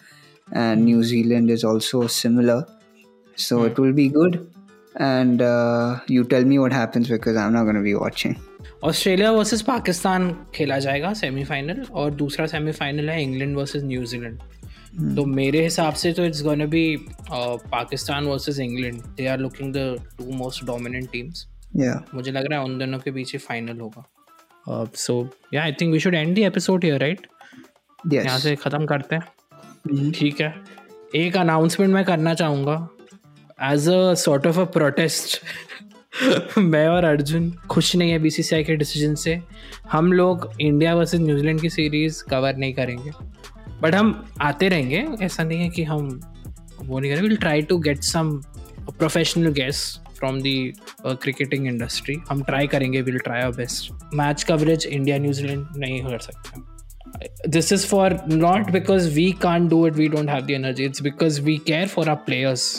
And 0.52 0.84
New 0.84 1.04
Zealand 1.04 1.50
is 1.50 1.64
also 1.64 2.08
similar. 2.08 2.66
So 3.38 3.64
it 3.64 3.80
will 3.80 3.94
be 3.94 4.10
good. 4.10 4.46
And 4.98 5.42
uh, 5.42 6.02
you 6.08 6.26
tell 6.26 6.44
me 6.44 6.60
what 6.60 6.74
happens 6.74 7.08
because 7.08 7.38
I'm 7.38 7.54
not 7.54 7.64
going 7.64 7.76
to 7.76 7.82
be 7.82 7.96
watching. 7.96 8.40
Australia 8.84 9.32
versus 9.32 9.62
Pakistan 9.62 10.32
खेला 10.56 10.80
जाएगा 10.80 11.14
semifinal 11.14 11.86
और 11.92 12.12
दूसरा 12.14 12.46
semifinal 12.48 13.10
है 13.10 13.22
England 13.24 13.56
versus 13.58 13.84
New Zealand 13.84 14.40
तो 15.16 15.26
मेरे 15.26 15.64
हिसाब 15.64 15.94
से 15.94 16.12
तो 16.14 16.26
it's 16.26 16.42
gonna 16.44 16.66
be 16.66 16.86
Pakistan 17.32 18.26
versus 18.26 18.60
England. 18.60 19.02
They 19.18 19.28
are 19.28 19.40
looking 19.40 19.74
the 19.74 19.78
two 20.18 20.32
most 20.34 20.66
dominant 20.66 21.12
teams 21.12 21.48
मुझे 22.16 22.32
लग 22.32 22.50
रहा 22.52 22.60
है 22.60 22.66
उन 22.66 22.78
दोनों 22.80 23.00
के 23.00 23.12
बीच 23.12 23.32
ही 23.34 23.40
फाइनल 23.40 23.80
होगा। 23.80 24.04
So 24.96 25.30
yeah 25.54 25.64
I 25.64 25.72
think 25.72 25.94
we 25.94 26.00
should 26.00 26.16
end 26.16 26.36
the 26.36 26.40
episode 26.40 26.84
here 26.84 27.00
right 27.02 27.28
यहाँ 28.14 28.38
से 28.40 28.56
ख़त्म 28.56 28.86
करते 28.86 29.16
हैं। 29.16 29.24
Mhm. 29.92 30.14
ठीक 30.16 30.42
है। 30.42 30.54
एक 31.16 31.38
अनाउंसमेंट 31.38 31.94
मैं 31.94 32.04
करना 32.06 32.34
चाहूँगा। 32.34 32.76
As 33.62 33.88
a 33.90 34.14
sort 34.14 34.48
of 34.48 34.60
a 34.60 34.64
protest 34.74 35.42
मैं 36.58 36.88
और 36.88 37.04
अर्जुन 37.04 37.52
खुश 37.70 37.96
नहीं 37.96 38.12
है 38.12 38.20
बीसीसीआई 38.20 38.64
के 38.64 38.76
डिसीज़न 38.76 39.16
से। 39.16 39.40
हम 39.92 40.14
लोग 40.14 40.52
इंडिया 40.62 40.96
वर्सेस 40.96 41.20
न्यूजीलैंड 41.20 41.62
की 41.62 41.70
सीरीज़ 41.70 42.24
कवर 42.24 42.56
नहीं 42.56 42.74
करेंगे। 42.74 43.12
बट 43.82 43.96
हम 43.96 44.26
आते 44.42 44.68
रहेंगे। 44.68 45.06
ऐसा 45.22 45.44
नहीं 45.44 45.60
है 45.60 45.70
कि 45.70 45.84
हम 45.84 46.22
वो 46.84 47.00
नहीं 47.00 47.12
करेंगे। 47.12 47.28
Will 47.28 47.38
try 47.38 47.62
to 47.62 47.78
get 47.78 48.04
some 48.04 48.42
professional 48.80 49.52
guest 49.52 50.10
from 50.18 50.42
the 50.42 50.74
cricketing 51.06 51.68
industry 51.68 52.16
हम 52.30 52.44
ट्राई 52.44 52.68
करेंगे। 52.68 53.02
Will 53.02 53.20
try 53.20 53.42
our 53.42 53.56
best 53.56 53.94
match 54.14 54.44
coverage 54.44 54.86
India 54.86 55.18
New Zealand 55.18 55.68
नहीं 55.78 56.02
कर 56.02 56.20
सकते। 56.20 56.74
This 57.50 57.74
is 57.74 57.88
for 57.88 58.20
not 58.28 58.72
because 58.72 59.10
we 59.10 59.32
can't 59.32 59.68
do 59.68 59.88
it 59.88 59.94
we 59.94 60.08
don't 60.08 60.30
have 60.30 60.48
the 60.48 60.54
energy. 60.54 60.92
It's 60.92 61.06
because 61.10 61.50
we 61.50 61.60
care 61.70 61.94
for 61.98 62.08
our 62.08 62.18
players. 62.30 62.78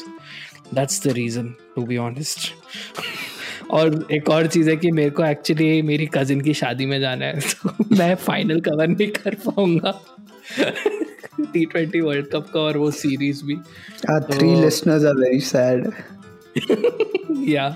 That's 0.75 1.03
the 1.07 1.13
reason, 1.13 1.47
to 1.79 1.87
be 1.89 1.99
honest. 1.99 2.39
और 3.71 4.07
एक 4.13 4.29
और 4.31 4.47
चीज़ 4.47 4.71
है 4.71 4.77
कि 4.77 4.91
मेरे 4.91 5.11
को 5.11 5.25
एक्चुअली 5.25 5.81
मेरी 5.83 6.07
कजिन 6.15 6.41
की 6.41 6.55
शादी 6.55 6.87
में 6.87 6.99
जाना 7.01 7.27
है 7.27 7.41
तो 7.63 7.85
मैं 7.97 8.15
फाइनल 8.27 8.61
कवर 8.61 8.89
नहीं 8.89 9.09
कर 9.13 9.35
पाऊँगा 9.47 9.93
टी 11.53 11.65
ट्वेंटी 11.65 12.01
वर्ल्ड 12.01 12.27
कप 12.33 12.51
का 12.55 12.61
और 12.61 12.79
वो 12.79 12.91
सीरीज़ 12.91 13.45
भी 13.45 13.57
So- 14.05 14.51
listeners 14.65 15.05
are 15.05 15.17
very 15.21 15.41
sad. 15.41 15.91
या 17.49 17.69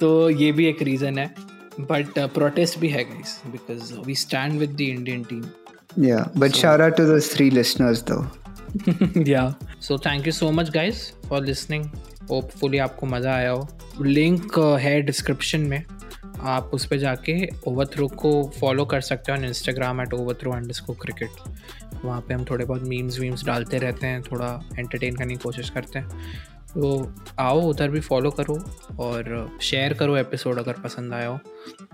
तो 0.00 0.08
ये 0.30 0.52
भी 0.52 0.66
एक 0.66 0.82
रीज़न 0.82 1.18
है 1.18 1.34
बट 1.80 2.18
प्रोटेस्ट 2.34 2.78
भी 2.78 2.88
है 2.88 3.04
guys 3.04 3.40
because 3.46 3.92
we 4.06 4.14
stand 4.14 4.58
with 4.60 4.76
the 4.76 4.80
Indian 4.80 5.24
team 5.24 5.42
Yeah. 6.02 6.28
But 6.42 6.54
shout 6.56 6.80
out 6.80 6.94
to 6.98 7.04
those 7.04 7.26
three 7.30 7.46
listeners 7.50 8.02
though. 8.10 8.22
yeah 9.30 9.48
so 9.86 9.96
thank 10.04 10.28
you 10.28 10.32
so 10.32 10.46
much 10.58 10.70
guys 10.76 11.00
for 11.28 11.40
listening 11.48 11.82
hopefully 12.30 12.78
आपको 12.78 13.06
मज़ा 13.06 13.34
आया 13.34 13.50
हो 13.50 13.68
लिंक 14.02 14.58
है 14.58 15.02
description 15.02 15.60
में। 15.60 15.84
आप 16.40 16.70
उस 16.74 16.86
पर 16.86 16.96
जाके 16.96 17.48
ओवर 17.68 17.86
थ्रो 17.86 18.08
को 18.08 18.52
फॉलो 18.60 18.84
कर 18.84 19.00
सकते 19.00 19.32
हो 19.32 19.38
on 19.38 19.44
Instagram 19.44 20.00
at 20.00 20.14
overthrow 20.34 20.52
under 20.52 20.94
cricket 20.94 21.28
वहाँ 22.04 22.20
पे 22.20 22.34
हम 22.34 22.44
थोड़े 22.44 22.64
बहुत 22.64 22.82
मीम्स 22.82 23.18
वीम्स 23.20 23.44
डालते 23.44 23.78
रहते 23.78 24.06
हैं, 24.06 24.22
थोड़ा 24.22 24.64
एंटरटेन 24.78 25.16
करने 25.16 25.34
की 25.34 25.42
कोशिश 25.42 25.70
करते 25.70 25.98
हैं। 25.98 26.08
तो 26.68 27.12
आओ, 27.38 27.60
उधर 27.60 27.90
भी 27.90 28.00
फॉलो 28.00 28.30
करो 28.30 28.54
और 29.00 29.50
शेयर 29.62 29.94
करो 29.94 30.16
एपिसोड 30.16 30.58
अगर 30.58 30.72
पसंद 30.72 31.14
आया 31.14 31.28
हो। 31.28 31.38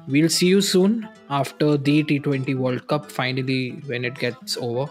We'll 0.09 0.29
see 0.29 0.49
you 0.49 0.61
soon 0.61 1.05
after 1.31 1.77
the 1.77 2.03
T 2.03 2.19
twenty 2.19 2.55
world 2.55 2.83
cup 2.91 3.09
finally 3.09 3.83
when 3.87 4.05
it 4.05 4.19
gets 4.19 4.59
over 4.59 4.87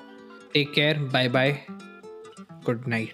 take 0.53 0.73
care 0.73 0.99
bye 0.99 1.29
bye 1.29 1.59
good 2.65 2.83
night 2.87 3.13